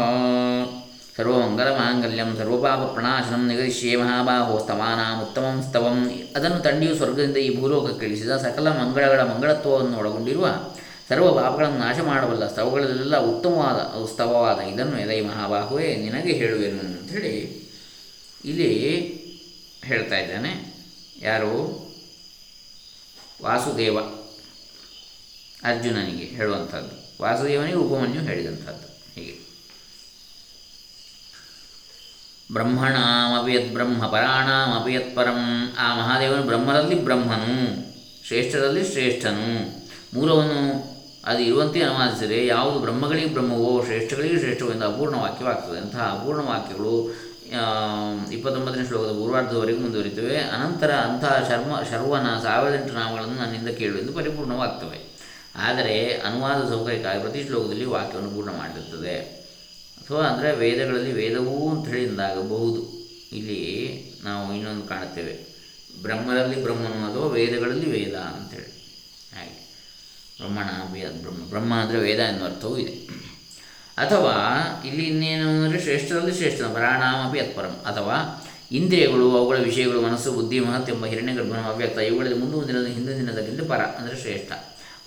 ಸರ್ವಮಂಗಲಮಾಂಗಲ್ಯಂ 1.18 2.38
ಸರ್ವಪಾಪ 2.38 2.80
ಪ್ರಣಾಶನಂ 2.80 3.48
ನಿಗದಿಶ್ಯೇ 3.48 3.96
ಮಹಾಬಾಹೋ 3.96 4.60
ಸ್ತವಾನಾಂ 4.60 5.22
ಉತ್ತಮಂ 5.22 5.64
ಸ್ತವಂ 5.70 6.28
ಅದನ್ನು 6.36 6.60
ತಂಡಿಯು 6.60 6.96
ಸ್ವರ್ಗದಿಂದ 6.96 7.38
ಈ 7.38 7.60
ಭೂಲೋಕಕ್ಕೆ 7.60 8.06
ಕಳಿಸಿದ 8.06 8.38
ಸಕಲ 8.38 8.70
ಮಂಗಳಗಳ 8.70 9.22
ಮಂಗಳತ್ವವನ್ನು 9.22 9.98
ಒಳಗೊಂಡಿರುವ 9.98 10.74
ಸರ್ವ 11.10 11.34
ಪಾಪಗಳನ್ನು 11.34 11.78
ನಾಶ 11.78 12.00
ಮಾಡಬಲ್ಲ 12.00 12.52
ಸ್ತವಗಳಲ್ಲೆಲ್ಲ 12.52 13.18
ಉತ್ತಮವಾದ 13.18 14.06
ಸ್ತವವಾದ 14.14 14.60
ಇದನ್ನು 14.60 15.00
ಎದೈ 15.00 15.22
ಮಹಾಬಾಹುವೇ 15.22 15.96
ನಿನಗೆ 15.96 16.34
ಹೇಳುವೆನು 16.34 16.80
ಅಂಥೇಳಿ 16.80 17.36
ಇಲ್ಲಿ 18.46 18.94
ಹೇಳ್ತಾ 19.84 20.18
ಇದ್ದಾನೆ. 20.18 20.74
ಯಾರು? 21.22 21.86
ವಾಸುದೇವ. 23.44 24.00
ಅರ್ಜುನನಿಗೆ 25.64 26.26
ಹೇಳುವಂಥದ್ದು. 26.26 27.24
ವಾಸುದೇವನಿಗೆ 27.24 27.78
ಉಪಮನ್ಯು 27.78 28.22
ಹೇಳಿದಂಥದ್ದು. 28.22 28.88
ಹೀಗೆ. 29.16 29.45
ಬ್ರಹ್ಮಣಾಮಪಿ 32.54 33.54
ಯತ್ 33.54 33.74
ಬ್ರಹ್ಮ 33.74 34.08
ಪರಾಣಾಮಪಿ 34.08 35.16
ಪರಂ 35.16 35.74
ಆ 35.80 35.96
ಮಹಾದೇವನು 35.96 36.44
ಬ್ರಹ್ಮರಲ್ಲಿ 36.44 37.04
ಬ್ರಹ್ಮನು, 37.04 37.54
ಶ್ರೇಷ್ಠರಲ್ಲಿ 38.28 38.92
ಶ್ರೇಷ್ಠನು. 38.92 39.48
ಮೂಲವನ್ನು 40.14 40.96
ಅದು 41.26 41.40
ಇರುವಂತೆ 41.40 41.82
ಅನುವಾದಿಸಿದರೆ 41.82 42.48
ಯಾವುದು 42.48 42.80
ಬ್ರಹ್ಮಗಳಿಗೆ 42.80 43.26
ಬ್ರಹ್ಮವೋ, 43.26 43.84
ಶ್ರೇಷ್ಠಗಳಿಗೆ 43.86 44.40
ಶ್ರೇಷ್ಠವೋ 44.40 44.72
ಎಂದು 44.72 44.86
ಅಪೂರ್ಣ 44.86 45.16
ವಾಕ್ಯವಾಗ್ತದೆ. 45.16 45.78
ಅಂತಹ 45.78 46.00
ಅಪೂರ್ಣ 46.00 46.42
ವಾಕ್ಯಗಳು 46.42 47.14
ಇಪ್ಪತ್ತೊಂಬತ್ತನೇ 48.32 48.86
ಶ್ಲೋಕದ 48.86 49.12
ಪೂರ್ವಾರ್ಧದವರೆಗೂ 49.12 49.80
ಮುಂದುವರಿತವೆ. 49.80 50.38
ಅನಂತರ 50.38 50.92
ಅಂತಹ 50.92 51.46
ಶರ್ಮ, 51.50 51.82
ಶರ್ವನ 51.92 52.40
ಸಾವಿರದ 52.44 52.76
ಎಂಟು 52.76 52.94
ನಾಮಗಳನ್ನು 52.94 53.34
ನನ್ನಿಂದ 53.34 53.68
ಕೇಳು 53.68 53.98
ಎಂದು 53.98 54.14
ಪರಿಪೂರ್ಣವಾಗ್ತವೆ. 54.14 55.00
ಆದರೆ 55.56 56.22
ಅನುವಾದ 56.26 56.70
ಸೌಕರ್ಯಕ್ಕಾಗಿ 56.70 57.20
ಪ್ರತಿ 57.20 57.44
ಶ್ಲೋಕದಲ್ಲಿ 57.44 57.86
ವಾಕ್ಯವನ್ನು 57.86 58.32
ಪೂರ್ಣ 58.32 58.50
ಮಾಡಿರುತ್ತದೆ. 58.50 59.45
ಅಥವಾ 60.06 60.24
ಅಂದರೆ 60.24 60.56
ವೇದಗಳಲ್ಲಿ 60.56 61.12
ವೇದವೂ 61.12 61.70
ಅಂತ 61.70 61.88
ಹೇಳಿದಾಗಬಹುದು 61.88 63.10
ಇಲ್ಲಿ 63.32 63.62
ನಾವು 64.24 64.54
ಇನ್ನೊಂದು 64.54 64.88
ಕಾಣುತ್ತೇವೆ 64.88 65.56
ಬ್ರಹ್ಮರಲ್ಲಿ 66.02 66.64
ಬ್ರಹ್ಮನು 66.64 67.12
ಅಥವಾ 67.12 67.28
ವೇದಗಳಲ್ಲಿ 67.28 67.92
ವೇದ 67.92 68.16
ಅಂಥೇಳಿ 68.16 68.70
ಹಾಗೆ. 69.36 69.66
ಬ್ರಹ್ಮಣ 70.38 70.70
ಬ್ರಹ್ಮ. 71.22 71.50
ಬ್ರಹ್ಮ 71.50 71.74
ಅಂದರೆ 71.74 72.00
ವೇದ 72.00 72.20
ಎನ್ನುವ 72.20 72.48
ಅರ್ಥವೂ 72.48 72.78
ಇದೆ. 72.78 72.92
ಅಥವಾ 73.98 74.34
ಇಲ್ಲಿ 74.86 75.04
ಇನ್ನೇನು 75.04 75.64
ಅಂದರೆ 75.64 75.82
ಶ್ರೇಷ್ಠರಲ್ಲಿ 75.82 76.34
ಶ್ರೇಷ್ಠ 76.34 76.62
ಪ್ರಾಣಾಮಪಿ 76.62 77.40
ಅತ್ಪರಂ 77.40 77.72
ಅಥವಾ 77.72 78.44
ಇಂದ್ರಿಯಗಳು, 78.72 79.38
ಅವುಗಳ 79.38 79.58
ವಿಷಯಗಳು, 79.58 80.02
ಮನಸ್ಸು, 80.02 80.32
ಬುದ್ಧಿ, 80.32 80.60
ಮಹತ್ 80.60 80.90
ಎಂಬ 80.90 81.06
ಹಿರಣ್ಯಗರ್ಭನ 81.06 81.66
ಅವ್ಯಕ್ತ, 81.66 81.98
ಇವುಗಳಲ್ಲಿ 81.98 82.40
ಮುಂದೆ 82.40 82.58
ಮುಂದಿನ 82.58 82.86
ಹಿಂದಿನ 82.86 83.16
ದಿನದಕ್ಕಿಂತ 83.16 83.72
ಪರ 83.72 83.82
ಅಂದರೆ 83.82 84.22
ಶ್ರೇಷ್ಠ. 84.22 84.52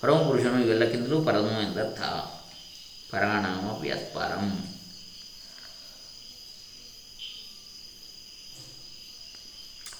ಪರಮ 0.01 0.15
ಪರಮಪುರುಷನು 0.15 0.65
ಇವೆಲ್ಲಕ್ಕಿಂತಲೂ 0.65 1.21
ಪರಮ 1.21 1.45
ಎಂದರ್ಥ. 1.45 2.01
ಪರಾಣಾಮಪಿ 3.13 3.89
ಅತ್ಪರಂ 3.89 4.78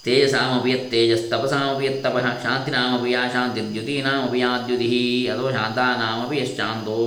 ತೇಜಸಾಮಪಿ 0.03 0.69
ಯತ್ತೇಜಸ್ತಪಸಾಮಪಿ 0.71 1.85
ಯತ್ತಪಃ 1.85 2.25
ಶಾಂತಿನಾಮಪಿ 2.43 3.09
ಯಾ 3.11 3.23
ಶಾಂತಿರ್ದ್ಯುತೀನಾಮಪಿ 3.33 4.39
ಯಾ 4.39 4.51
ದ್ಯುತಿಃ 4.67 4.93
ಅಥವಾ 5.33 5.49
ಶಾಂತಾನಾಮಪಿ 5.51 6.37
ಯಶ್ಚಾಂತೋ 6.37 6.99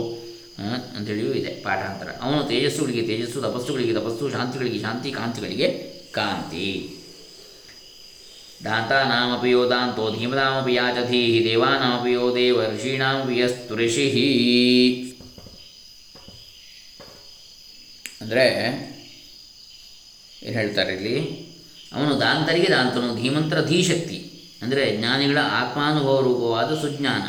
ಅಂತೇಳಿಯೂ 0.96 1.30
ಇದೆ 1.40 1.52
ಪಾಠಾಂತರ. 1.64 2.08
ಅವನು 2.24 2.40
ತೇಜಸ್ಸುಗಳಿಗೆ 2.48 3.02
ತೇಜಸ್ಸು 3.06 3.38
ತಪಸ್ಸುಗಳಿಗೆ 3.40 3.94
ತಪಸ್ಸು 3.94 4.24
ಶಾಂತಿಗಳಿಗೆ 4.30 4.80
ಶಾಂತಿ 4.80 5.10
ಕಾಂತಿಗಳಿಗೆ 5.10 5.68
ಕಾಂತಿ. 6.16 6.66
ದಾಂತಾನಾಮಪಿ 8.64 9.50
ಯೋ 9.50 9.62
ದಾಂತೋ 9.70 10.04
ಧೀಮದಾಮಪಿ 10.16 10.74
ಯಾಚಧೀ 10.74 11.22
ದೇವಾನಾಮಪಿ 11.44 12.12
ಯೋ 12.12 12.26
ದೇವ 12.36 12.66
ಋಷೀಣಾಮಪಿ 12.74 13.36
ಯಸ್ತು 13.38 13.76
ಋಷಿ 13.80 14.06
ಅಂದರೆ 18.20 18.44
ಏನು 20.42 20.56
ಹೇಳ್ತಾರೆ 20.58 20.92
ಇಲ್ಲಿ? 20.96 21.16
ಅವನು 21.94 22.20
ದಾಂತರಿಗೆ 22.20 22.68
ದಾಂತನು 22.70 23.22
ಧೀಮಂತರ 23.22 23.64
ಧೀಶಕ್ತಿ 23.64 24.18
ಅಂದರೆ 24.62 24.96
ಜ್ಞಾನಿಗಳ 24.96 25.38
ಆತ್ಮಾನುಭವ 25.38 26.20
ರೂಪವಾದ 26.20 26.80
ಸುಜ್ಞಾನ. 26.80 27.22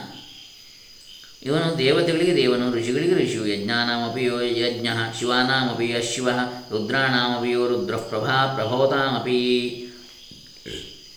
ಇವನು 1.45 1.77
ದೇವತೆಗಳಿಗೆ 1.77 2.35
ದೇವನು, 2.35 2.71
ಋಷಿಗಳಿಗೆ 2.71 3.13
ಋಷಿಯು, 3.13 3.45
ಯಜ್ಞಾನಾಮಪಿ 3.45 4.23
ಯೋ 4.23 4.39
ಯಜ್ಞ, 4.39 4.87
ಶಿವಾನಾಮಪಿ 5.19 5.89
ಯಶಿವ 5.89 6.29
ರುದ್ರಾಣಾಮಪಿ 6.71 7.49
ಯೋ 7.51 7.67
ರುದ್ರ 7.67 7.95
ಪ್ರಭಾ 7.95 8.53
ಪ್ರಭವತಾಮಪಿ. 8.55 9.39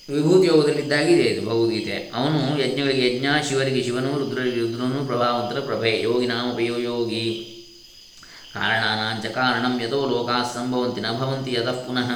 ವಿಭೂತಿ 0.09 0.47
ಯೋಗದಲ್ಲಿದ್ದಾಗಿದೆ 0.47 1.23
ಇದು, 1.23 1.51
ಭಗವದ್ಗೀತೆ. 1.51 2.13
ಅವನು 2.15 2.63
ಯಜ್ಞಗಳಿಗೆ 2.63 3.17
ಯಜ್ಞ, 3.17 3.27
ಶಿವರಿಗೆ 3.49 3.83
ಶಿವನು, 3.83 4.19
ರುದ್ರರಿಗೆ 4.19 4.61
ರುದ್ರನು 4.61 5.07
ಪ್ರಭಾವಂತರ 5.07 5.61
ಪ್ರಭೆ, 5.61 6.01
ಯೋಗಿನಾಮಪಿ 6.03 6.65
ಯೋ 6.65 6.79
ಯೋಗಿ. 6.79 7.53
ಕಾರಣಾನಾಂಚ 8.55 9.27
ಕಾರಣಂ 9.27 9.81
ಯಥೋ 9.83 10.09
ಲೋಕಾ 10.09 10.43
ಸಂಭವಂತಿ 10.55 11.01
ನ 11.01 11.07
ಭವಂತಿ 11.13 11.53
ಯತಃ 11.53 11.73
ಪುನಃ. 11.73 12.11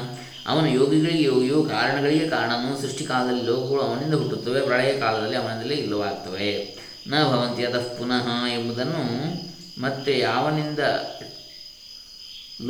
ಅವನು 0.50 0.68
ಯೋಗಿಗಳಿಗೆ 0.68 1.24
ಯೋಗಿಯೋ 1.24 1.58
ಕಾರಣಗಳಿಗೆ 1.62 2.26
ಕಾರಣನು 2.28 2.70
ಸೃಷ್ಟಿಕಾಲದಲ್ಲಿ 2.82 3.42
ಲೋಕಗಳು 3.42 3.80
ಅವನಿಂದ 3.80 4.14
ಹುಟ್ಟುತ್ತವೆ, 4.14 4.60
ಪ್ರಳಯ 4.60 4.92
ಕಾಲದಲ್ಲಿ 4.98 5.36
ಅವನಿಂದಲೇ 5.36 5.74
ಇಲ್ಲವಾಗ್ತವೆ. 5.74 6.50
ನ 7.06 7.14
ಭವಂತಿ 7.30 7.62
ಅತಃ 7.66 7.86
ಪುನಃ 7.98 8.26
ಎಂಬುದನ್ನು 8.48 9.04
ಮತ್ತೆ 9.80 10.12
ಯಾವನಿಂದ 10.18 10.78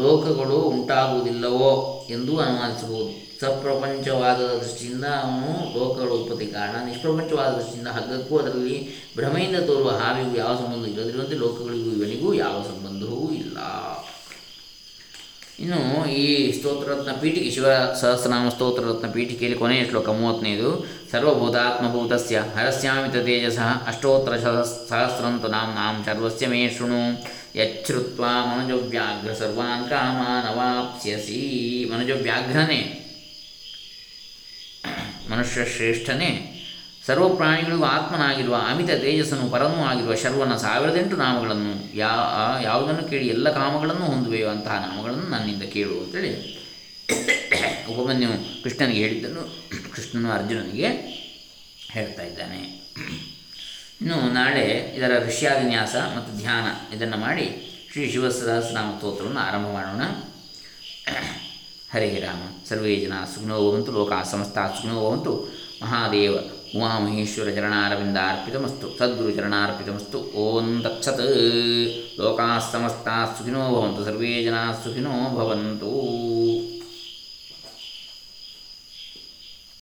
ಲೋಕಗಳು 0.01 0.59
ಉಂಟಾಗುವುದಿಲ್ಲವೋ 0.73 1.71
ಎಂದು 2.11 2.33
ಅನುಮಾನಿಸಬಹುದು. 2.39 3.13
ಸಪ್ರಪಂಚವಾದದ 3.41 4.51
ದೃಷ್ಟಿಯಿಂದ 4.63 5.05
ಅವನು 5.23 5.51
ಲೋಕಗಳ 5.79 6.09
ಉತ್ಪತ್ತಿ 6.09 6.47
ಕಾರಣ, 6.47 6.77
ನಿಷ್ಪ್ರಪಂಚವಾದ 6.89 7.51
ದೃಷ್ಟಿಯಿಂದ 7.59 7.89
ಹಗ್ಗಕ್ಕೂ 7.89 8.35
ಅದರಲ್ಲಿ 8.39 8.77
ಭ್ರಮೆಯಿಂದ 9.17 9.59
ತೋರುವ 9.67 9.91
ಹಾವಿಗೂ 9.91 10.37
ಯಾವ 10.37 10.53
ಸಂಬಂಧ 10.57 10.89
ಇಲ್ಲದಿರುವಂತೆ 10.89 11.39
ಲೋಕಗಳಿಗೂ 11.45 11.91
ಇವನಿಗೂ 11.97 12.35
ಯಾವ 12.35 12.57
ಸಂಬಂಧವೂ 12.63 13.21
ಇಲ್ಲ. 13.35 13.59
ಇನ್ನು 15.61 16.07
ಈ 16.09 16.53
ಸ್ತೋತ್ರರತ್ನ 16.53 17.13
ಪೀಠಿಕೆ 17.21 17.51
ಶಿವ 17.51 17.67
ಸಹಸ್ರನಾಮ 18.01 18.49
ಸ್ತೋತ್ರರತ್ನ 18.49 19.13
ಪೀಠಿಕೆಯಲ್ಲಿ 19.13 19.59
ಕೊನೆಯ 19.59 19.89
ಶ್ಲೋಕ 19.89 20.09
ಮೂವತ್ತನೇದು, 20.09 20.69
ಸರ್ವಭೂತಾತ್ಮಭೂತಸ್ಯ 21.13 22.41
ಹರಸ್ಯಾಮಿತ 22.57 23.17
ತೇಜಸ 23.25 23.59
ಅಷ್ಟೋತ್ತರ 23.87 24.37
ಸಹಸ್ರಂತ 24.91 25.45
ನಾಂ 25.47 25.69
ನಾಂ 25.75 26.05
ಸರ್ವಸ್ಯ 26.05 26.47
ಮೇ 26.47 26.69
ಶೃಣು 26.79 27.03
ಯಚ್ಛ್ರುತ್ವ 27.57 28.25
ಮನುಜವ್ಯಾಘ್ರ 28.49 29.35
ಸರ್ವಾನ್ 29.35 29.91
ಕಾಮಾನವಾಪ್ಸ್ಯಸಿ 29.91 31.43
ಮನುಜವ್ಯಾಘ್ರನೇ 31.93 32.81
ಮನುಷ್ಯ 35.31 35.65
ಶ್ರೇಷ್ಠನೇ 35.77 36.31
ಸರ್ವ 37.07 37.37
ಪ್ರಾಣಿಗಳಿಗೂ 37.37 37.85
ಆತ್ಮನಾಗಿರುವ 37.85 38.57
ಅಮಿತ 38.71 38.91
ತೇಜಸ್ಸನು 38.91 39.51
ಪರನೂ 39.51 39.85
ಆಗಿರುವ 39.85 40.15
ಶರ್ವನ 40.15 40.57
ಸಾವಿರದೆಂಟು 40.57 41.17
ನಾಮಗಳನ್ನು 41.17 41.97
ಯಾ 41.97 42.11
ಯಾವುದನ್ನು 42.63 43.09
ಕೇಳಿ 43.09 43.29
ಎಲ್ಲ 43.29 43.51
ಕಾಮಗಳನ್ನು 43.51 44.05
ಹೊಂದುವೆಯೋ 44.05 44.49
ಅಂತಹ 44.49 44.87
ನಾಮಗಳನ್ನು 44.89 45.23
ನನ್ನಿಂದ 45.23 45.63
ಕೇಳು 45.63 46.01
ಅಂತೇಳಿ. 46.01 46.61
ಉಪಮನ್ಯು 47.87 48.63
ಕೃಷ್ಣನಿಗೆ 48.63 48.99
ಹೇಳಿದ್ದನ್ನು, 48.99 49.43
ಕೃಷ್ಣನು 49.97 50.31
ಅರ್ಜುನನಿಗೆ 50.31 50.87
ಹೇಳ್ತಾ 51.91 52.23
ಇದ್ದಾನೆ. 52.23 52.59
ಇನ್ನು 54.01 54.33
ನಾಳೆ 54.33 54.95
ಇದರ 54.97 55.11
ಋಷ್ಯಾವಿನ್ಯಾಸ 55.27 55.97
ಮತ್ತು 55.97 56.39
ಧ್ಯಾನ 56.39 56.97
ಇದನ್ನು 56.97 57.17
ಮಾಡಿ 57.17 57.67
ಶ್ರೀ 57.93 58.11
ಶಿವಸಹಸ್ರನಾಮ 58.11 58.91
ಸ್ತೋತ್ರವನ್ನು 58.97 59.41
ಆರಂಭ 59.41 59.67
ಮಾಡೋಣ. 59.67 60.03
ಹರೇ 61.95 62.25
ರಾಮ. 62.27 62.67
ಸರ್ವೇ 62.69 62.97
ಜನ 62.97 63.13
ಸುಗ್ನೋ 63.35 63.73
ಭವಂತು, 63.73 63.93
ಲೋಕ 63.93 64.13
ಸಮಸ್ತ 64.31 64.59
ಸುಗ್ನೋ 64.59 64.95
ಭವಂತು, 64.95 65.49
ಮಹಾದೇವ. 65.83 66.37
ಉಮಾಮಹೇಶ್ವರ 66.77 67.51
ಚರಣಾರವಿಂದಾರ್ಪಿತಮಸ್ತು 67.51 68.99
ಸದ್ಗುರು 68.99 69.31
ಚರಣಾರ್ಪಿತಮಸ್ತು 69.31 70.19
ಓಂ 70.19 70.83
ತತ್ಸತ್. 70.83 72.21
ಲೋಕಾಃ 72.21 72.73
ಸಮಸ್ತಾಃ 72.73 73.39
ಸುಖಿನೋ 73.39 73.71
ಭವಂತು 73.71 74.05
ಸರ್ವೇ 74.05 74.45
ಸುಖಿನೋ 74.85 75.37
ಭವಂತು. 75.37 75.91